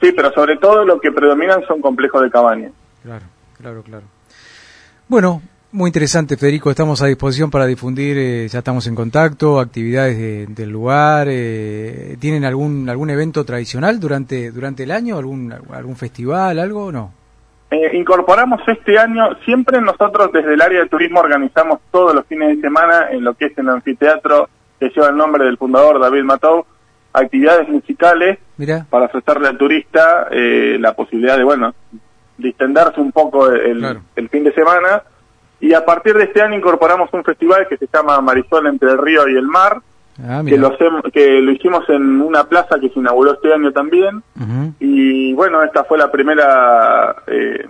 [0.00, 2.72] Sí, pero sobre todo lo que predominan son complejos de cabañas.
[3.02, 3.24] Claro,
[3.58, 4.04] claro, claro.
[5.08, 5.42] Bueno,
[5.72, 6.70] muy interesante, Federico.
[6.70, 11.26] Estamos a disposición para difundir, eh, ya estamos en contacto, actividades de- del lugar.
[11.30, 15.18] eh, ¿Tienen algún algún evento tradicional durante durante el año?
[15.18, 17.12] ¿Algún, algún festival, algo o no?
[17.74, 22.54] Eh, incorporamos este año, siempre nosotros desde el área de turismo organizamos todos los fines
[22.56, 26.22] de semana en lo que es el anfiteatro que lleva el nombre del fundador David
[26.22, 26.66] Mató,
[27.12, 28.38] actividades musicales
[28.88, 31.74] para ofrecerle al turista eh, la posibilidad de, bueno,
[32.38, 34.02] distenderse un poco el, Claro.
[34.14, 35.02] el fin de semana.
[35.60, 38.98] Y a partir de este año incorporamos un festival que se llama Marisol entre el
[38.98, 39.80] río y el mar,
[40.22, 43.72] ah, que lo, hacem- que lo hicimos en una plaza que se inauguró este año
[43.72, 44.22] también.
[44.80, 47.66] Y bueno, esta fue la primera, eh,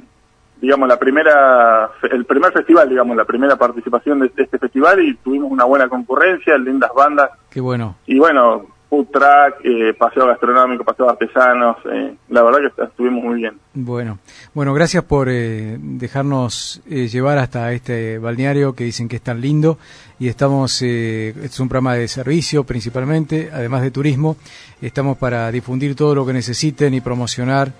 [0.61, 5.15] digamos, la primera, el primer festival, digamos, la primera participación de, de este festival y
[5.17, 7.97] tuvimos una buena concurrencia, lindas bandas Qué bueno.
[8.07, 8.67] y bueno,
[9.03, 13.59] truck, eh, paseo gastronómico, paseo artesanos, eh, la verdad que estuvimos muy bien.
[13.75, 14.19] Bueno,
[14.55, 19.41] bueno, gracias por eh, dejarnos eh, llevar hasta este balneario que dicen que es tan
[19.41, 19.79] lindo
[20.19, 24.37] y estamos, es un programa de servicio principalmente, además de turismo,
[24.81, 27.73] estamos para difundir todo lo que necesiten y promocionar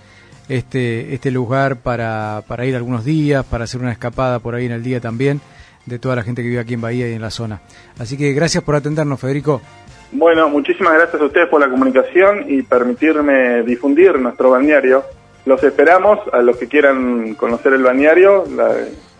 [0.49, 4.73] este, este lugar para, para ir algunos días, para hacer una escapada por ahí en
[4.73, 5.41] el día también
[5.85, 7.61] de toda la gente que vive aquí en Bahía y en la zona.
[7.99, 9.61] Así que gracias por atendernos, Federico.
[10.11, 15.03] Bueno, muchísimas gracias a ustedes por la comunicación y permitirme difundir nuestro balneario.
[15.45, 18.45] Los esperamos, a los que quieran conocer el balneario,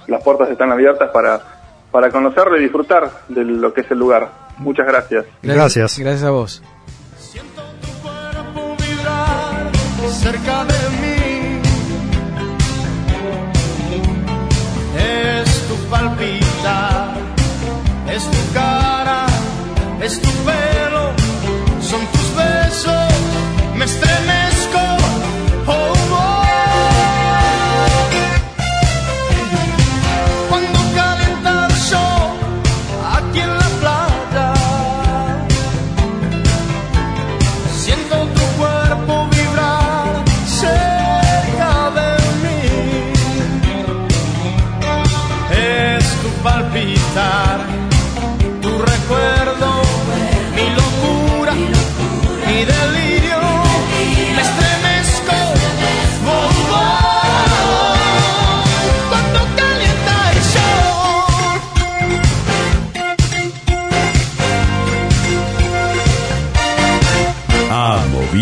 [0.08, 1.42] las puertas están abiertas para,
[1.92, 4.30] para conocerlo y disfrutar de lo que es el lugar.
[4.58, 5.26] Muchas gracias.
[5.42, 6.00] Gracias.
[6.00, 6.64] Gracias a vos.
[7.18, 9.72] Siento tu cuerpo vibrar
[10.10, 11.62] cerca de mí.
[14.98, 17.16] Es tu palpita,
[18.08, 18.46] es tu
[20.06, 21.14] es tu pelo,
[21.82, 23.14] son tus besos,
[23.76, 24.05] me estremezco.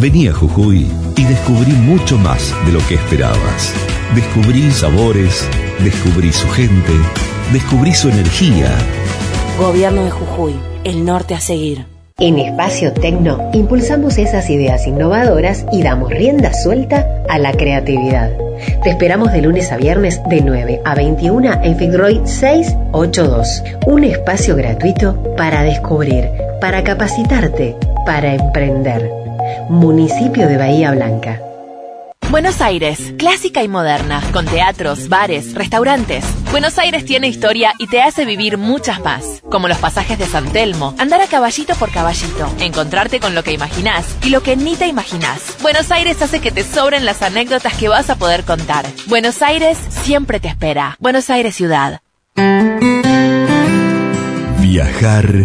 [0.00, 3.74] Vení a Jujuy y descubrí mucho más de lo que esperabas.
[4.14, 5.46] Descubrí sabores,
[5.84, 6.92] descubrí su gente,
[7.52, 8.70] descubrí su energía.
[9.58, 11.84] Gobierno de Jujuy, el norte a seguir.
[12.18, 18.30] En Espacio Tecno impulsamos esas ideas innovadoras y damos rienda suelta a la creatividad.
[18.82, 23.62] Te esperamos de lunes a viernes de 9 a 21 en Fitzroy 682.
[23.86, 29.19] Un espacio gratuito para descubrir, para capacitarte, para emprender.
[29.68, 31.40] Municipio de Bahía Blanca.
[32.30, 36.24] Buenos Aires, clásica y moderna, con teatros, bares, restaurantes.
[36.52, 40.48] Buenos Aires tiene historia y te hace vivir muchas más, como los pasajes de San
[40.52, 44.76] Telmo, andar a caballito por caballito, encontrarte con lo que imaginás y lo que ni
[44.76, 45.56] te imaginás.
[45.60, 48.86] Buenos Aires hace que te sobren las anécdotas que vas a poder contar.
[49.08, 50.96] Buenos Aires siempre te espera.
[51.00, 52.00] Buenos Aires ciudad.
[54.60, 55.44] Viajar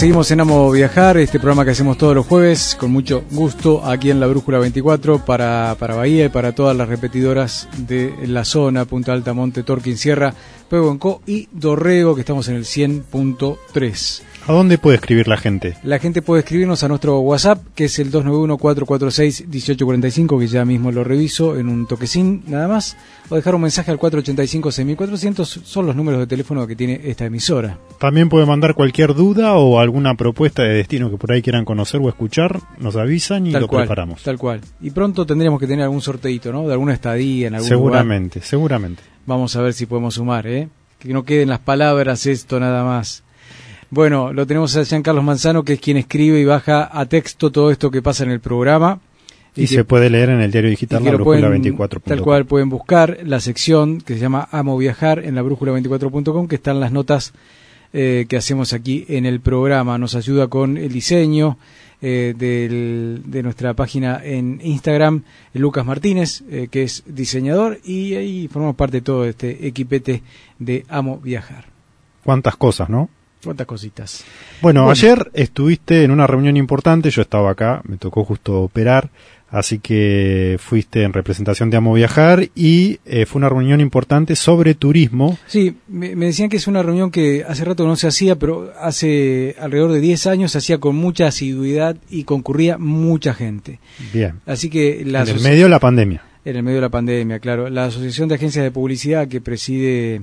[0.00, 4.10] Seguimos en Amo Viajar, este programa que hacemos todos los jueves, con mucho gusto, aquí
[4.10, 8.86] en la Brújula 24, para, para Bahía y para todas las repetidoras de la zona,
[8.86, 10.32] Punta Alta, Monte, Torquín, Sierra,
[10.70, 14.22] Pehuenco y Dorrego, que estamos en el 100.3.
[14.46, 15.76] ¿A dónde puede escribir la gente?
[15.84, 21.04] La gente puede escribirnos a nuestro WhatsApp, que es el 291-446-1845, que ya mismo lo
[21.04, 22.96] reviso en un toquecín nada más,
[23.28, 27.78] o dejar un mensaje al 485-6400, son los números de teléfono que tiene esta emisora.
[27.98, 32.00] También puede mandar cualquier duda o alguna propuesta de destino que por ahí quieran conocer
[32.02, 34.22] o escuchar, nos avisan y tal lo cual, preparamos.
[34.22, 34.60] Tal cual.
[34.80, 36.66] Y pronto tendríamos que tener algún sorteito, ¿no?
[36.66, 39.02] De alguna estadía en algún Seguramente, seguramente.
[39.26, 40.68] Vamos a ver si podemos sumar, ¿eh?
[40.98, 43.22] Que no queden las palabras esto nada más.
[43.90, 47.70] Bueno, lo tenemos a Giancarlos Manzano, que es quien escribe y baja a texto todo
[47.70, 49.00] esto que pasa en el programa.
[49.56, 52.00] Y, que- se puede leer en el diario digital la brújula pueden- 24.
[52.00, 56.46] Tal cual pueden buscar la sección que se llama Amo Viajar en la brújula 24.com,
[56.46, 57.32] que están las notas
[57.92, 59.98] eh, que hacemos aquí en el programa.
[59.98, 61.58] Nos ayuda con el diseño
[62.00, 65.24] eh, del- de nuestra página en Instagram,
[65.54, 70.22] Lucas Martínez, eh, que es diseñador, y ahí formamos parte de todo este equipete
[70.60, 71.64] de Amo Viajar.
[72.24, 73.10] Cuántas cosas, ¿no?
[73.42, 74.24] Cuántas cositas.
[74.60, 74.90] Bueno, Bueno.
[74.90, 79.10] ayer estuviste en una reunión importante, yo estaba acá, me tocó justo operar
[79.50, 84.74] Así que fuiste en representación de Amo Viajar y eh, fue una reunión importante sobre
[84.74, 85.38] turismo.
[85.48, 88.72] Sí, me, me decían que es una reunión que hace rato no se hacía, pero
[88.80, 93.80] hace alrededor de 10 años se hacía con mucha asiduidad y concurría mucha gente.
[94.12, 94.40] Bien.
[94.46, 96.22] Así que la en el medio de la pandemia.
[96.44, 97.68] En el medio de la pandemia, claro.
[97.68, 100.22] La Asociación de Agencias de Publicidad que preside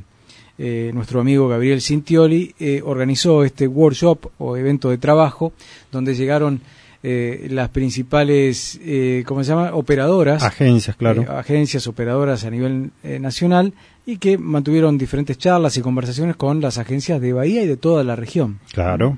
[0.58, 5.54] eh, nuestro amigo Gabriel Cintioli eh, organizó este workshop o evento de trabajo
[5.92, 6.62] donde llegaron
[7.04, 9.76] eh, las principales, eh, ¿cómo se llama?
[9.76, 10.44] Operadoras.
[10.44, 11.22] Agencias, claro.
[11.22, 13.74] eh, agencias operadoras a nivel eh, nacional
[14.06, 18.04] y que mantuvieron diferentes charlas y conversaciones con las agencias de Bahía y de toda
[18.04, 18.60] la región.
[18.74, 19.18] Claro.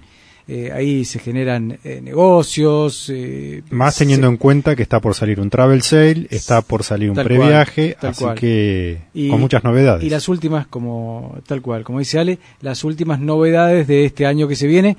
[0.51, 3.07] Eh, ahí se generan eh, negocios.
[3.13, 6.83] eh, Más se- teniendo en cuenta que está por salir un travel sale, está por
[6.83, 8.35] salir un previaje, cual, así cual.
[8.39, 10.03] que Y- con muchas novedades.
[10.03, 14.47] Y las últimas, como tal cual, como dice Ale, las últimas novedades de este año
[14.47, 14.97] que se viene.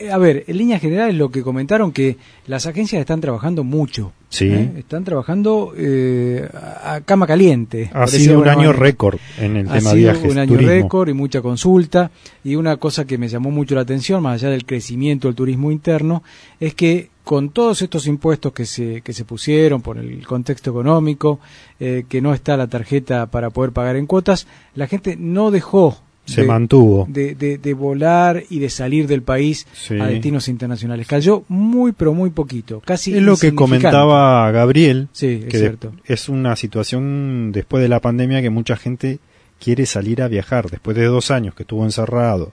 [0.00, 4.12] Eh, a ver, en líneas generales lo que comentaron que las agencias están trabajando mucho.
[4.30, 4.46] Sí.
[4.46, 4.72] ¿eh?
[4.78, 7.90] Están trabajando eh, a cama caliente.
[7.92, 11.12] Ha sido un año récord en el ha tema sido viajes, un año récord y
[11.12, 12.10] mucha consulta.
[12.42, 15.70] Y una cosa que me llamó mucho la atención, más allá del crecimiento del turismo
[15.70, 16.22] interno,
[16.58, 21.40] es que con todos estos impuestos que se, que se pusieron por el contexto económico,
[21.78, 26.00] eh, que no está la tarjeta para poder pagar en cuotas, la gente no dejó
[26.30, 27.06] Se de- mantuvo.
[27.08, 29.98] de, de- de volar y de salir del país Sí.
[29.98, 31.06] a destinos internacionales.
[31.06, 35.92] Cayó muy, pero muy poquito, casi Es lo que comentaba Gabriel, Sí, es que cierto.
[36.04, 39.18] es una situación después de la pandemia que mucha gente
[39.58, 40.70] quiere salir a viajar.
[40.70, 42.52] Después de dos años que estuvo encerrado,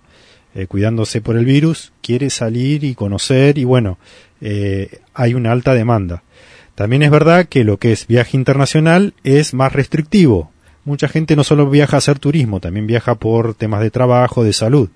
[0.56, 3.98] eh, cuidándose por el virus, quiere salir y conocer y bueno,
[4.42, 6.24] eh, hay una alta demanda.
[6.76, 10.52] También es verdad que lo que es viaje internacional es más restrictivo.
[10.88, 14.54] Mucha gente no solo viaja a hacer turismo, también viaja por temas de trabajo, de
[14.54, 14.88] salud.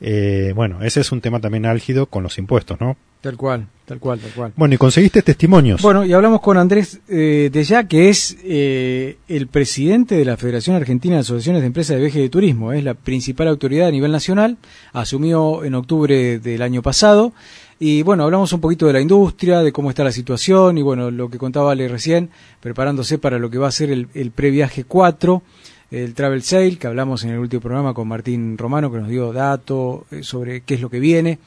[0.00, 2.96] Eh, bueno, ese es un tema también álgido con los impuestos, ¿no?
[3.20, 4.52] Tal cual, tal cual, tal cual.
[4.56, 5.82] Bueno, y conseguiste testimonios.
[5.82, 10.38] Bueno, y hablamos con Andrés eh, de ya, que es eh, el presidente de la
[10.38, 12.72] Federación Argentina de Asociaciones de Empresas de Viaje y de Turismo.
[12.72, 14.56] Es la principal autoridad a nivel nacional.
[14.94, 17.34] Asumió en octubre del año pasado.
[17.78, 21.10] Y bueno, hablamos un poquito de la industria, de cómo está la situación y bueno,
[21.10, 25.42] lo que contaba Ale recién, preparándose para lo que va a ser el, previaje 4,
[25.90, 29.32] el Travel Sale, que hablamos en el último programa con Martín Romano, que nos dio
[29.32, 31.38] datos eh, sobre qué es lo que viene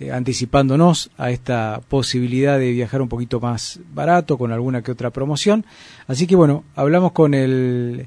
[0.00, 5.10] eh, anticipándonos a esta posibilidad de viajar un poquito más barato con alguna que otra
[5.10, 5.64] promoción.
[6.06, 8.06] Así que bueno, hablamos con el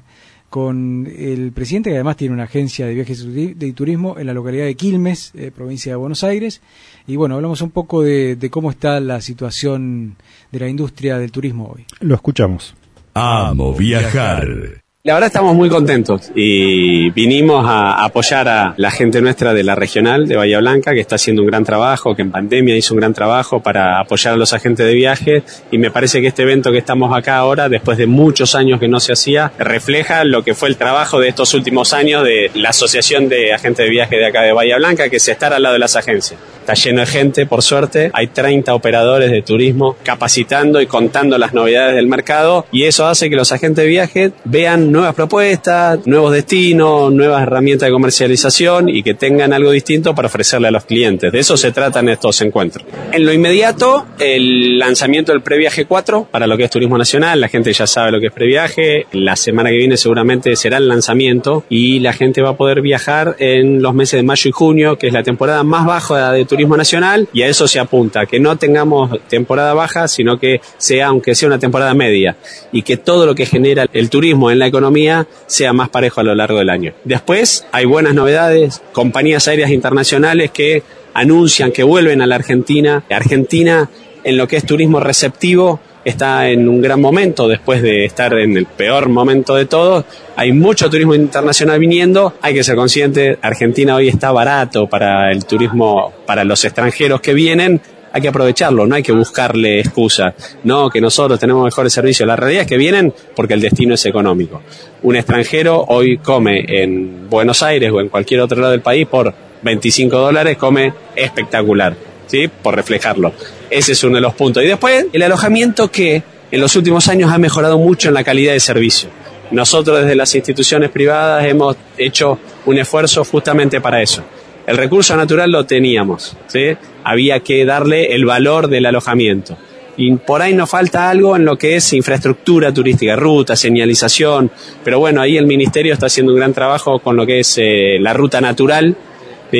[0.54, 4.32] con el presidente que además tiene una agencia de viajes y de turismo en la
[4.32, 6.62] localidad de Quilmes, eh, provincia de Buenos Aires,
[7.08, 10.14] y bueno, hablamos un poco de, de cómo está la situación
[10.52, 11.84] de la industria del turismo hoy.
[11.98, 12.76] Lo escuchamos.
[13.14, 14.83] Amo viajar.
[15.06, 19.74] La verdad estamos muy contentos y vinimos a apoyar a la gente nuestra de la
[19.74, 23.00] regional de Bahía Blanca que está haciendo un gran trabajo, que en pandemia hizo un
[23.00, 26.72] gran trabajo para apoyar a los agentes de viaje y me parece que este evento
[26.72, 30.54] que estamos acá ahora, después de muchos años que no se hacía, refleja lo que
[30.54, 34.24] fue el trabajo de estos últimos años de la Asociación de Agentes de Viaje de
[34.24, 36.40] acá de Bahía Blanca, que es estar al lado de las agencias.
[36.64, 41.52] Está lleno de gente, por suerte, hay 30 operadores de turismo capacitando y contando las
[41.52, 46.32] novedades del mercado y eso hace que los agentes de viaje vean nuevas propuestas, nuevos
[46.32, 51.30] destinos, nuevas herramientas de comercialización y que tengan algo distinto para ofrecerle a los clientes.
[51.30, 52.86] De eso se tratan estos encuentros.
[53.12, 57.42] En lo inmediato, el lanzamiento del Previaje 4 para lo que es turismo nacional.
[57.42, 59.04] La gente ya sabe lo que es previaje.
[59.12, 63.36] La semana que viene seguramente será el lanzamiento y la gente va a poder viajar
[63.38, 66.53] en los meses de mayo y junio, que es la temporada más baja de turismo
[66.76, 71.34] nacional y a eso se apunta, que no tengamos temporada baja, sino que sea, aunque
[71.34, 72.36] sea una temporada media
[72.72, 76.24] y que todo lo que genera el turismo en la economía sea más parejo a
[76.24, 76.92] lo largo del año.
[77.04, 83.04] Después hay buenas novedades, compañías aéreas internacionales que anuncian que vuelven a la Argentina.
[83.10, 83.90] Argentina
[84.24, 88.56] en lo que es turismo receptivo está en un gran momento después de estar en
[88.56, 90.04] el peor momento de todos.
[90.36, 95.44] Hay mucho turismo internacional viniendo, hay que ser consciente, Argentina hoy está barato para el
[95.44, 97.80] turismo, para los extranjeros que vienen,
[98.14, 100.56] hay que aprovecharlo, no hay que buscarle excusas.
[100.62, 102.24] No, que nosotros tenemos mejores servicios.
[102.24, 104.62] La realidad es que vienen porque el destino es económico.
[105.02, 109.34] Un extranjero hoy come en Buenos Aires o en cualquier otro lado del país por
[109.62, 111.96] 25 dólares, come espectacular,
[112.26, 112.48] ¿sí?
[112.48, 113.32] Por reflejarlo.
[113.70, 114.62] Ese es uno de los puntos.
[114.62, 118.52] Y después, el alojamiento que en los últimos años ha mejorado mucho en la calidad
[118.52, 119.08] de servicio.
[119.50, 124.22] Nosotros desde las instituciones privadas hemos hecho un esfuerzo justamente para eso.
[124.66, 126.76] El recurso natural lo teníamos, ¿sí?
[127.02, 129.58] había que darle el valor del alojamiento.
[129.96, 134.50] Y por ahí nos falta algo en lo que es infraestructura turística, ruta, señalización,
[134.82, 137.98] pero bueno, ahí el Ministerio está haciendo un gran trabajo con lo que es eh,
[138.00, 138.96] la ruta natural,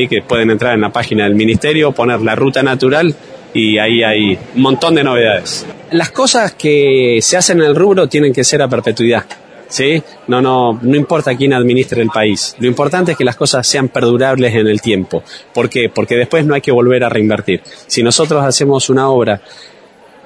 [0.09, 3.14] que pueden entrar en la página del Ministerio, poner la ruta natural
[3.55, 5.64] y ahí hay un montón de novedades.
[5.92, 9.24] las cosas que se hacen en el rubro tienen que ser a perpetuidad.
[9.66, 10.03] ¿Sí?
[10.28, 12.55] No, no, no importa quién administre el país.
[12.59, 15.24] Lo importante es que las cosas sean perdurables en el tiempo.
[15.53, 15.88] ¿Por qué?
[15.88, 17.62] Porque después no hay que volver a reinvertir.
[17.86, 19.40] Si nosotros hacemos una obra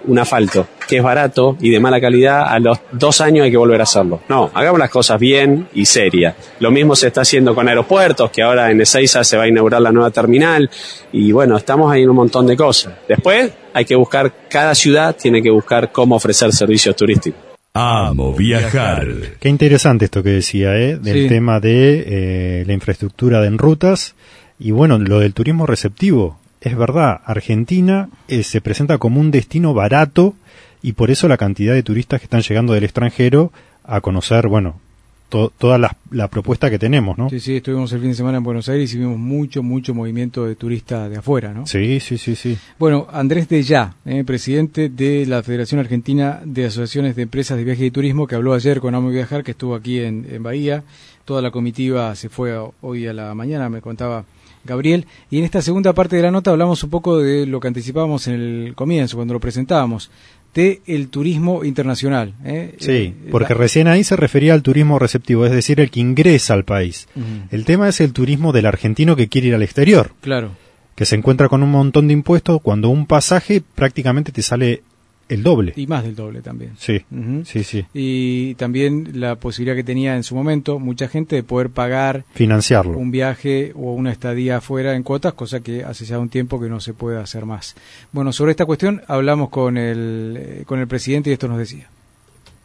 [0.06, 3.56] un asfalto que es barato y de mala calidad, a los dos años hay que
[3.58, 4.22] volver a hacerlo.
[4.28, 6.34] No, hagamos las cosas bien y serias.
[6.60, 9.82] Lo mismo se está haciendo con aeropuertos, que ahora en Ezeiza se va a inaugurar
[9.82, 10.70] la nueva terminal
[11.12, 12.94] y bueno, estamos ahí en un montón de cosas.
[13.06, 17.40] Después hay que buscar, cada ciudad tiene que buscar cómo ofrecer servicios turísticos.
[17.74, 19.06] Amo viajar.
[19.38, 20.96] Qué interesante esto que decía, ¿eh?
[20.96, 21.28] Del Sí.
[21.28, 24.14] tema de eh, la infraestructura de en rutas
[24.58, 26.37] y bueno, lo del turismo receptivo.
[26.60, 30.34] Es verdad, Argentina eh, se presenta como un destino barato
[30.82, 33.52] y por eso la cantidad de turistas que están llegando del extranjero
[33.84, 34.80] a conocer, bueno,
[35.28, 37.30] to- toda la, la propuesta que tenemos, ¿no?
[37.30, 40.46] Sí, sí, estuvimos el fin de semana en Buenos Aires y vimos mucho, mucho movimiento
[40.46, 41.66] de turistas de afuera, ¿no?
[41.66, 42.56] Sí, sí, sí, sí.
[42.78, 47.64] Bueno, Andrés de Ya, eh, presidente de la Federación Argentina de Asociaciones de Empresas de
[47.64, 50.82] Viaje y Turismo, que habló ayer con Amo Viajar, que estuvo aquí en, en Bahía.
[51.24, 54.24] Toda la comitiva se fue hoy a la mañana, me contaba
[54.64, 55.06] Gabriel.
[55.30, 58.26] Y en esta segunda parte de la nota hablamos un poco de lo que anticipábamos
[58.28, 60.10] en el comienzo, cuando lo presentábamos,
[60.54, 62.34] de el turismo internacional.
[62.44, 62.74] ¿eh?
[62.80, 66.00] Sí, Eh, porque la- recién ahí se refería al turismo receptivo, es decir, el que
[66.00, 67.06] ingresa al país.
[67.50, 70.50] El tema es el turismo del argentino que quiere ir al exterior, Claro.
[70.96, 74.82] que se encuentra con un montón de impuestos cuando un pasaje prácticamente te sale
[75.28, 75.72] el doble.
[75.76, 76.72] Y más del doble también.
[76.78, 77.02] Sí,
[77.44, 77.84] sí, sí.
[77.92, 82.98] Y también la posibilidad que tenía en su momento mucha gente de poder pagar Financiarlo.
[82.98, 86.68] un viaje o una estadía afuera en cuotas, cosa que hace ya un tiempo que
[86.68, 87.74] no se puede hacer más.
[88.12, 91.88] Bueno, sobre esta cuestión hablamos con el, eh, con el presidente y esto nos decía.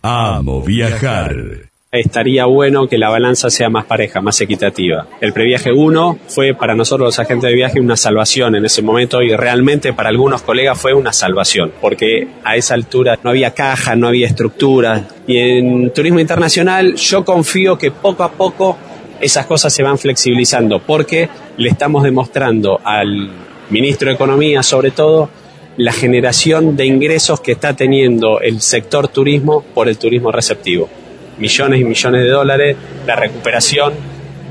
[0.01, 1.72] Amo viajar.
[1.99, 5.07] Estaría bueno que la balanza sea más pareja, más equitativa.
[5.21, 9.21] El previaje 1 fue para nosotros los agentes de viaje una salvación en ese momento
[9.21, 13.95] y realmente para algunos colegas fue una salvación, porque a esa altura no había caja,
[13.95, 15.07] no había estructura.
[15.27, 18.77] Y en turismo internacional yo confío que poco a poco
[19.21, 23.29] esas cosas se van flexibilizando, porque le estamos demostrando al
[23.69, 25.29] ministro de Economía sobre todo
[25.77, 30.89] la generación de ingresos que está teniendo el sector turismo por el turismo receptivo
[31.37, 33.93] millones y millones de dólares, la recuperación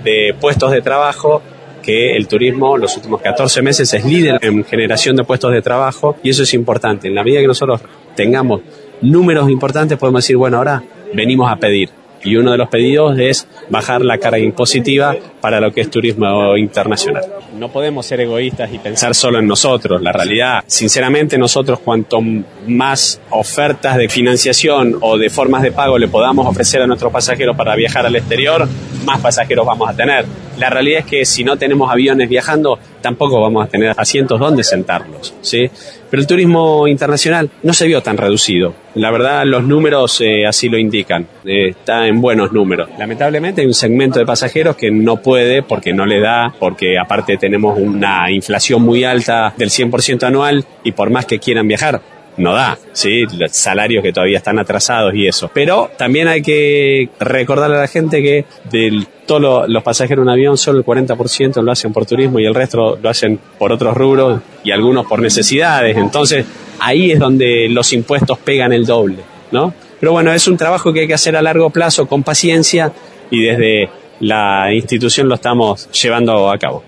[0.05, 1.43] de puestos de trabajo,
[1.83, 6.17] que el turismo los últimos 14 meses es líder en generación de puestos de trabajo
[6.23, 7.09] y eso es importante.
[7.09, 7.81] En la medida que nosotros
[8.15, 8.61] tengamos
[9.01, 11.91] números importantes podemos decir, bueno, ahora venimos a pedir.
[12.25, 16.57] Y uno de los pedidos es bajar la carga impositiva para lo que es turismo
[16.57, 17.25] internacional.
[17.59, 20.01] No podemos ser egoístas y pensar solo en nosotros.
[20.01, 22.21] La realidad, sinceramente, nosotros cuanto
[22.67, 27.57] más ofertas de financiación o de formas de pago le podamos ofrecer a nuestros pasajeros
[27.57, 28.69] para viajar al exterior,
[29.05, 30.25] más pasajeros vamos a tener.
[30.59, 34.63] La realidad es que si no tenemos aviones viajando, tampoco vamos a tener asientos donde
[34.63, 35.71] sentarlos, ¿sí?
[36.13, 38.75] Pero el turismo internacional no se vio tan reducido.
[38.97, 41.27] La verdad, los números eh, así lo indican.
[41.43, 42.91] Eh, está en buenos números.
[42.99, 47.39] Lamentablemente hay un segmento de pasajeros que no puede porque no le da, porque aparte
[47.39, 52.03] tenemos una inflación muy alta del 100% anual y por más que quieran viajar,
[52.39, 53.25] no da, ¿sí?
[53.39, 55.51] Los salarios que todavía están atrasados y eso.
[55.53, 60.31] Pero también hay que recordarle a la gente que de todos lo- los pasajeros en
[60.31, 63.95] avión, solo el 40% lo hacen por turismo y el resto lo hacen por otros
[63.97, 65.97] rubros y algunos por necesidades.
[65.97, 66.47] Entonces,
[66.81, 69.19] ahí es donde los impuestos pegan el doble,
[69.51, 69.75] ¿no?
[70.01, 72.93] Pero bueno, es un trabajo que hay que hacer a largo plazo, con paciencia,
[73.31, 73.89] y desde
[74.21, 76.83] la institución lo estamos llevando a cabo.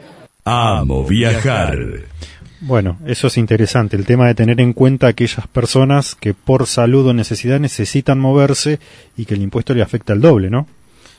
[0.44, 1.78] Amo viajar.
[2.66, 7.06] Bueno, eso es interesante, el tema de tener en cuenta aquellas personas que por salud
[7.06, 8.78] o necesidad necesitan moverse
[9.18, 10.66] y que el impuesto le afecta el doble, ¿no?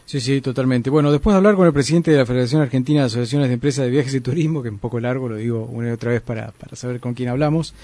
[0.08, 0.90] Sí, sí, totalmente.
[0.90, 3.86] Bueno, después de hablar con el presidente de la Federación Argentina de Asociaciones de Empresas
[3.86, 6.22] de Viajes y Turismo, que es un poco largo, lo digo una y otra vez
[6.22, 7.76] para, para saber con quién hablamos,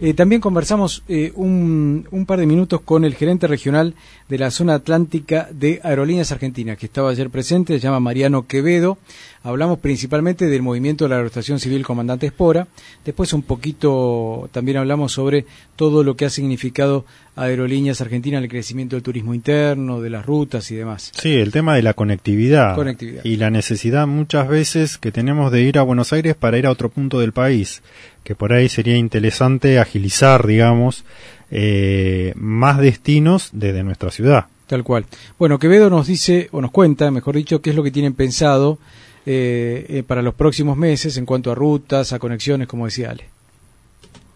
[0.00, 3.94] eh, también conversamos eh, un, un par de minutos con el gerente regional
[4.28, 8.98] de la zona atlántica de Aerolíneas Argentinas, que estaba ayer presente, se llama Mariano Quevedo.
[9.42, 12.66] Hablamos principalmente del movimiento de la Aeroestación Civil Comandante Espora.
[13.06, 18.50] Después un poquito también hablamos sobre todo lo que ha significado Aerolíneas Argentinas en el
[18.50, 21.10] crecimiento del turismo interno, de las rutas y demás.
[21.18, 23.24] Sí, el tema de la conectividad, Conectividad.
[23.24, 26.70] y la necesidad muchas veces que tenemos de ir a Buenos Aires para ir a
[26.70, 27.82] otro punto del país,
[28.24, 31.04] que por ahí sería interesante agilizar, digamos,
[31.50, 34.46] eh, más destinos desde nuestra ciudad.
[34.66, 35.06] Tal cual.
[35.38, 38.78] Bueno, Quevedo nos dice, o nos cuenta, mejor dicho, qué es lo que tienen pensado
[39.26, 43.28] eh, eh, para los próximos meses en cuanto a rutas, a conexiones, como decía Ale.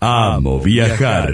[0.00, 1.32] Amo viajar.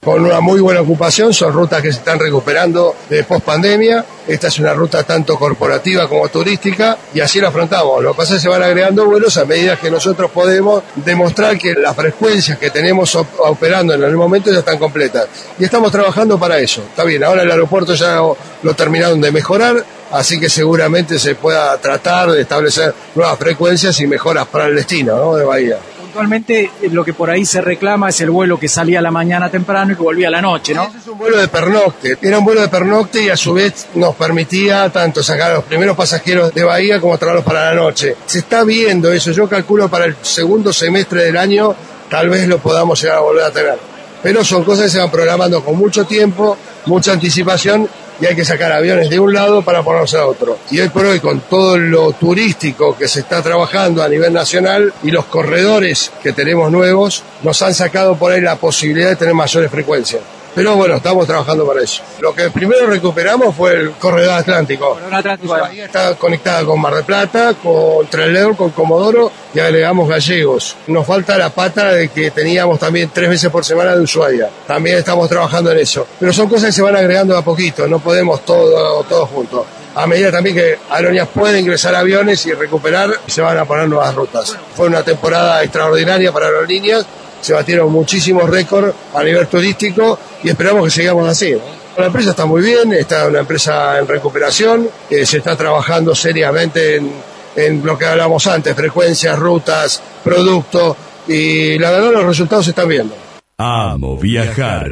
[0.00, 4.04] con una muy buena ocupación, son rutas que se están recuperando de post pandemia.
[4.28, 8.02] Esta es una ruta tanto corporativa como turística y así la afrontamos.
[8.02, 11.58] Lo que pasa es que se van agregando vuelos a medida que nosotros podemos demostrar
[11.58, 15.28] que las frecuencias que tenemos op- operando en el momento ya están completas.
[15.58, 16.82] Y estamos trabajando para eso.
[16.82, 18.20] Está bien, ahora el aeropuerto ya
[18.62, 24.06] lo terminaron de mejorar, así que seguramente se pueda tratar de establecer nuevas frecuencias y
[24.06, 25.34] mejoras para el destino ¿no?
[25.36, 25.78] de Bahía.
[26.00, 29.10] Puntualmente eh, lo que por ahí se reclama es el vuelo que salía a la
[29.10, 30.90] mañana temprano y que volvía a la noche, ¿no?
[30.96, 32.16] Es un vuelo de pernocte.
[32.22, 35.64] Era un vuelo de pernocte y a su vez nos permitía tanto sacar a los
[35.64, 38.16] primeros pasajeros de Bahía como traerlos para la noche.
[38.26, 39.30] Se está viendo eso.
[39.32, 41.74] Yo calculo para el segundo semestre del año
[42.08, 43.95] tal vez lo podamos llegar a volver a tener.
[44.22, 46.56] Pero son cosas que se van programando con mucho tiempo,
[46.86, 47.88] mucha anticipación
[48.20, 50.58] y hay que sacar aviones de un lado para ponerse a otro.
[50.70, 54.92] Y hoy por hoy, con todo lo turístico que se está trabajando a nivel nacional
[55.02, 59.34] y los corredores que tenemos nuevos, nos han sacado por ahí la posibilidad de tener
[59.34, 60.22] mayores frecuencias.
[60.56, 62.02] Pero bueno, estamos trabajando para eso.
[62.18, 64.98] Lo que primero recuperamos fue el corredor atlántico.
[65.42, 70.76] Bahía está conectada con Mar del Plata, con Trelew, con Comodoro y agregamos gallegos.
[70.86, 74.48] Nos falta la pata de que teníamos también tres veces por semana de Ushuaia.
[74.66, 76.06] También estamos trabajando en eso.
[76.18, 79.66] Pero son cosas que se van agregando a poquito, no podemos todo, todo juntos.
[79.94, 84.14] A medida también que Aerolíneas puede ingresar aviones y recuperar, se van a poner nuevas
[84.14, 84.56] rutas.
[84.74, 87.04] Fue una temporada extraordinaria para Aerolíneas,
[87.40, 91.54] se batieron muchísimos récords a nivel turístico y esperamos que sigamos así.
[91.96, 96.96] La empresa está muy bien, está una empresa en recuperación, eh, se está trabajando seriamente
[96.96, 97.10] en,
[97.56, 102.88] en lo que hablamos antes, frecuencias, rutas, producto, y la verdad los resultados se están
[102.88, 103.14] viendo.
[103.58, 104.90] Amo viajar.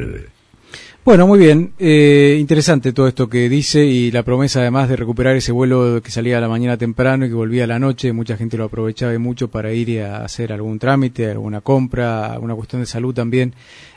[1.04, 1.74] Bueno, muy bien.
[1.78, 6.10] Eh, interesante todo esto que dice y la promesa además de recuperar ese vuelo que
[6.10, 8.14] salía a la mañana temprano y que volvía a la noche.
[8.14, 12.54] Mucha gente lo aprovechaba y mucho para ir a hacer algún trámite, alguna compra, alguna
[12.54, 13.52] cuestión de salud también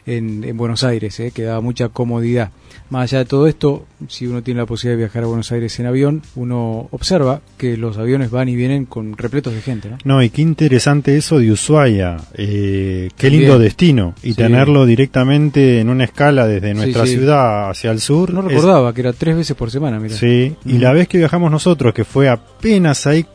[0.07, 2.49] en, en Buenos Aires, eh, que daba mucha comodidad.
[2.89, 5.77] Más allá de todo esto, si uno tiene la posibilidad de viajar a Buenos Aires
[5.79, 9.97] en avión, uno observa que los aviones van y vienen con repletos de gente, ¿no?
[10.05, 12.15] No, y qué interesante eso de Ushuaia.
[12.35, 14.13] Eh, qué lindo destino.
[14.23, 14.35] Y Sí.
[14.35, 17.13] tenerlo directamente en una escala desde nuestra sí.
[17.15, 18.33] ciudad hacia el sur.
[18.33, 20.15] No es- recordaba que era tres veces por semana, mira.
[20.15, 23.25] Sí, y la vez que viajamos nosotros, que fue apenas ahí,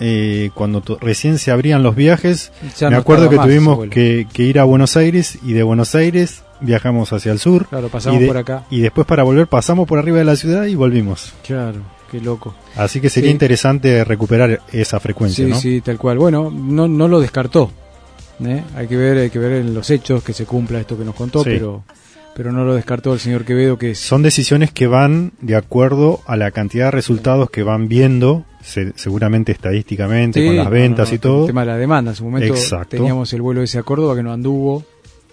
[0.00, 4.26] eh, cuando recién se abrían los viajes, Ya me no acuerdo que más tuvimos que,
[4.32, 7.66] que ir a Buenos Aires y de Buenos Aires viajamos hacia el sur.
[7.68, 8.64] Claro, pasamos y de- por acá.
[8.70, 11.32] Y después para volver pasamos por arriba de la ciudad y volvimos.
[11.46, 11.80] Claro,
[12.10, 12.54] qué loco.
[12.76, 13.32] Así que sería Sí.
[13.32, 15.56] interesante recuperar esa frecuencia, Sí, ¿no?
[15.58, 16.18] sí, tal cual.
[16.18, 17.70] Bueno, no, no lo descartó.
[18.44, 18.62] ¿eh?
[18.74, 21.14] Hay que ver, hay que ver en los hechos que se cumpla esto que nos
[21.14, 21.50] contó, Sí.
[21.50, 21.84] pero,
[22.34, 26.20] pero no lo descartó el señor Quevedo, que es Son decisiones que van de acuerdo
[26.26, 30.70] a la cantidad de resultados que van viendo, se- seguramente estadísticamente, Sí, con las no,
[30.70, 31.40] ventas no, y todo.
[31.42, 32.10] El tema de la demanda.
[32.12, 32.96] En su momento Exacto.
[32.96, 34.84] teníamos el vuelo ese a Córdoba que no anduvo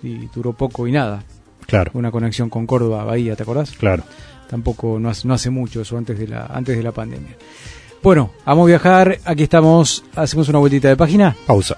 [0.03, 1.23] y duró poco y nada.
[1.67, 1.91] Claro.
[1.93, 3.71] Una conexión con Córdoba, Bahía, ¿te acordás?
[3.71, 4.03] Claro.
[4.49, 7.35] Tampoco, no hace, no hace mucho eso, antes de la, antes de la pandemia.
[8.01, 9.19] Bueno, vamos a viajar.
[9.25, 10.03] Aquí estamos.
[10.15, 11.35] Hacemos una vueltita de página.
[11.45, 11.77] Pausa.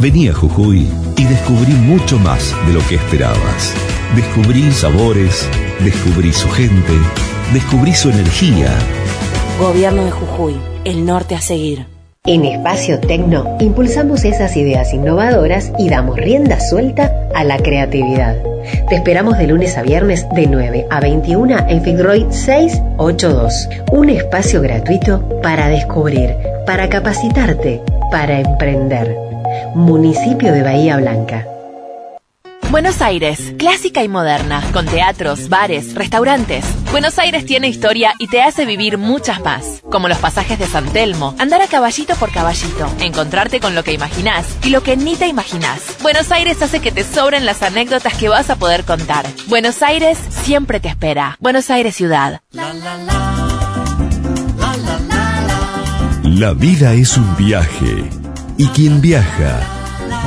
[0.00, 0.88] Vení a Jujuy
[1.18, 3.74] y descubrí mucho más de lo que esperabas.
[4.16, 5.46] Descubrí sabores,
[5.84, 6.94] descubrí su gente,
[7.52, 8.70] descubrí su energía.
[9.58, 11.84] Gobierno de Jujuy, el norte a seguir.
[12.24, 18.42] En Espacio Tecno impulsamos esas ideas innovadoras y damos rienda suelta a la creatividad.
[18.88, 23.68] Te esperamos de lunes a viernes de 9 a 21 en Figroid 682.
[23.92, 29.29] Un espacio gratuito para descubrir, para capacitarte, para emprender.
[29.74, 31.46] Municipio de Bahía Blanca.
[32.70, 36.64] Buenos Aires, clásica y moderna, con teatros, bares, restaurantes.
[36.92, 40.86] Buenos Aires tiene historia y te hace vivir muchas más, como los pasajes de San
[40.92, 45.16] Telmo, andar a caballito por caballito, encontrarte con lo que imaginás y lo que ni
[45.16, 45.96] te imaginás.
[46.00, 49.26] Buenos Aires hace que te sobren las anécdotas que vas a poder contar.
[49.48, 51.36] Buenos Aires siempre te espera.
[51.40, 52.40] Buenos Aires ciudad.
[56.22, 58.19] La vida es un viaje
[58.60, 59.58] y quien viaja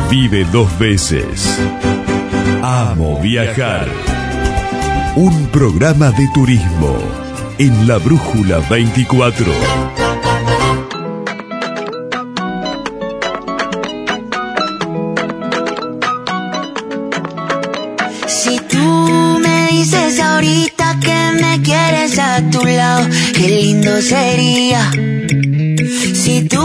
[0.10, 1.56] vive dos veces.
[2.64, 3.88] Amo viajar.
[5.16, 6.98] Un programa de turismo
[7.60, 9.54] en la Brújula 24.
[18.26, 24.90] Si tú me dices ahorita que me quieres a tu lado, qué lindo sería.
[26.24, 26.58] Si tú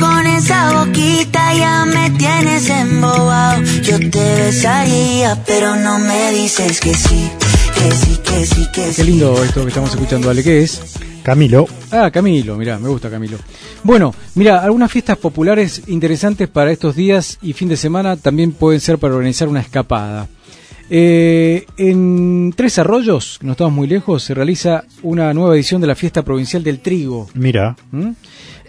[0.00, 6.94] con esa boquita ya me tienes embobado, yo te besaría, pero no me dices que
[6.94, 7.28] sí,
[7.74, 9.02] que sí, que sí, que Qué sí.
[9.02, 10.42] lindo esto que estamos escuchando, Ale.
[10.42, 10.80] ¿Qué es?
[11.22, 11.66] Camilo.
[11.90, 13.36] Ah, Camilo, mirá, me gusta Camilo.
[13.82, 18.80] Bueno, mira, algunas fiestas populares interesantes para estos días y fin de semana también pueden
[18.80, 20.26] ser para organizar una escapada.
[20.88, 25.96] Eh, en Tres Arroyos, no estamos muy lejos, se realiza una nueva edición de la
[25.96, 27.28] fiesta provincial del trigo.
[27.34, 28.10] Mira, ¿Mm?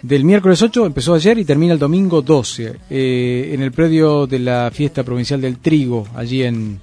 [0.02, 4.38] Del miércoles 8 empezó ayer y termina el domingo 12, eh, en el predio de
[4.38, 6.80] la fiesta provincial del trigo, allí en,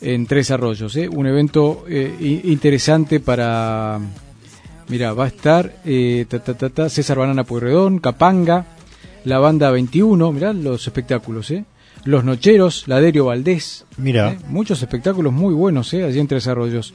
[0.00, 0.94] en Tres Arroyos.
[0.96, 1.08] ¿eh?
[1.08, 3.98] Un evento eh, interesante para...
[4.88, 8.66] Mira, va a estar eh, ta, ta, ta, ta, César Banana Pueyrredón, Capanga,
[9.24, 11.64] la banda 21, mirá los espectáculos, ¿eh?
[12.04, 13.84] Los Nocheros, Laderio Valdés.
[13.98, 14.32] Mira.
[14.32, 14.38] ¿eh?
[14.48, 16.04] Muchos espectáculos muy buenos, ¿eh?
[16.04, 16.94] Allí en Tres Arroyos.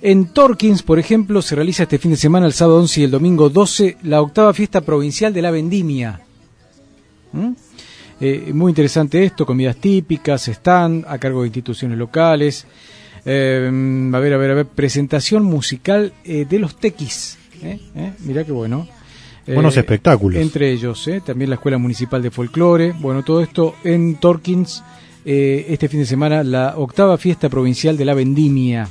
[0.00, 3.10] En Torkins, por ejemplo, se realiza este fin de semana, el sábado 11 y el
[3.10, 6.20] domingo 12, la octava fiesta provincial de la vendimia.
[7.32, 7.52] ¿Mm?
[8.20, 12.66] Eh, muy interesante esto, comidas típicas, están a cargo de instituciones locales.
[13.24, 17.38] Eh, a ver, a ver, a ver, presentación musical eh, de los tequis.
[17.62, 17.80] ¿eh?
[17.94, 18.12] ¿Eh?
[18.20, 18.86] Mirá qué bueno.
[19.54, 20.40] Buenos espectáculos.
[20.40, 21.22] Entre ellos, ¿eh?
[21.24, 22.92] también la Escuela Municipal de Folclore.
[22.92, 24.82] Bueno, todo esto en Torkins,
[25.24, 28.88] eh, este fin de semana, la octava fiesta provincial de la vendimia.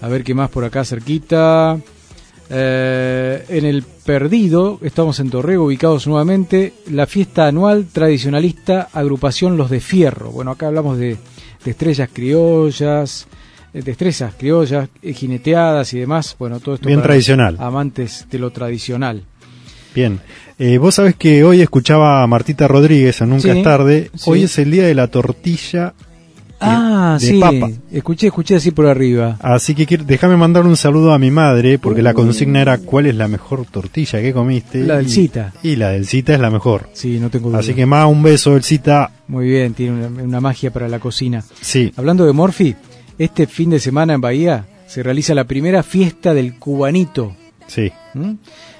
[0.00, 1.78] A ver qué más por acá cerquita.
[2.50, 9.68] Eh, en el Perdido, estamos en Torrego, ubicados nuevamente, la fiesta anual tradicionalista agrupación Los
[9.70, 10.30] de Fierro.
[10.30, 11.18] Bueno, acá hablamos de,
[11.64, 13.26] de estrellas criollas,
[13.74, 16.36] eh, destrezas criollas, eh, jineteadas y demás.
[16.38, 17.56] Bueno, todo esto Bien para tradicional.
[17.60, 19.24] Amantes de lo tradicional.
[19.94, 20.20] bien.
[20.60, 24.10] Eh, Vos sabés que hoy escuchaba a Martita Rodríguez en Nunca Sí, es tarde.
[24.14, 24.30] sí.
[24.30, 25.92] Hoy es el día de la tortilla
[26.60, 27.70] Ah, de sí, papa.
[27.92, 29.36] escuché, escuché así por arriba.
[29.40, 33.06] Así que quiero- déjame mandar un saludo a mi madre, porque la consigna era cuál
[33.06, 34.78] es la mejor tortilla que comiste.
[34.84, 35.52] La del Cita.
[35.62, 36.88] Y la del Cita es la mejor.
[36.92, 37.60] Sí, no tengo duda.
[37.60, 39.10] Así que más un beso del Cita.
[39.28, 41.44] Muy bien, tiene una, una magia para la cocina.
[41.60, 41.92] Sí.
[41.96, 42.74] Hablando de Morphy,
[43.18, 47.36] este fin de semana en Bahía se realiza la primera fiesta del cubanito.
[47.66, 47.92] Sí.
[48.14, 48.32] ¿Mm?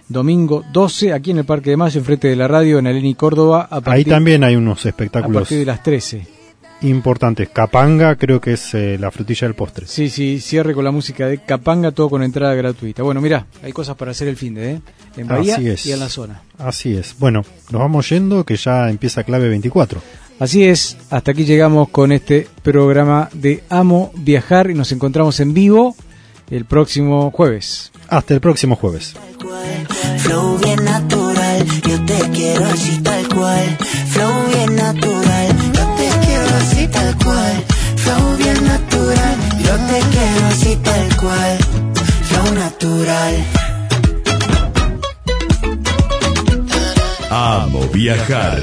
[0.09, 3.69] Domingo 12, aquí en el Parque de Mayo, enfrente de la radio, en Aleni, Córdoba.
[3.71, 6.38] A Ahí también hay unos a espectáculos partir de las 13.
[6.83, 7.49] Importantes.
[7.49, 9.87] Capanga creo que es eh, la frutilla del postre.
[9.87, 13.03] Sí, sí, cierre con la música de Capanga, todo con entrada gratuita.
[13.03, 14.81] Bueno, mira, hay cosas para hacer el fin de, ¿eh?
[15.17, 15.87] En Bahía Así es.
[15.87, 16.43] y en la zona.
[16.59, 17.17] Así es.
[17.19, 20.01] Bueno, nos vamos yendo que ya empieza clave 24.
[20.39, 25.53] Así es, hasta aquí llegamos con este programa de Amo Viajar y nos encontramos en
[25.53, 25.97] vivo
[26.49, 27.91] el próximo jueves.
[28.09, 29.15] Hasta el próximo jueves.
[30.19, 33.77] Flow bien natural, yo te quiero así tal cual.
[34.11, 35.28] Flow bien natural,
[37.21, 41.59] Flow bien natural, yo te quiero así tal cual.
[42.29, 43.35] Flow natural.
[47.31, 48.63] Amo viajar.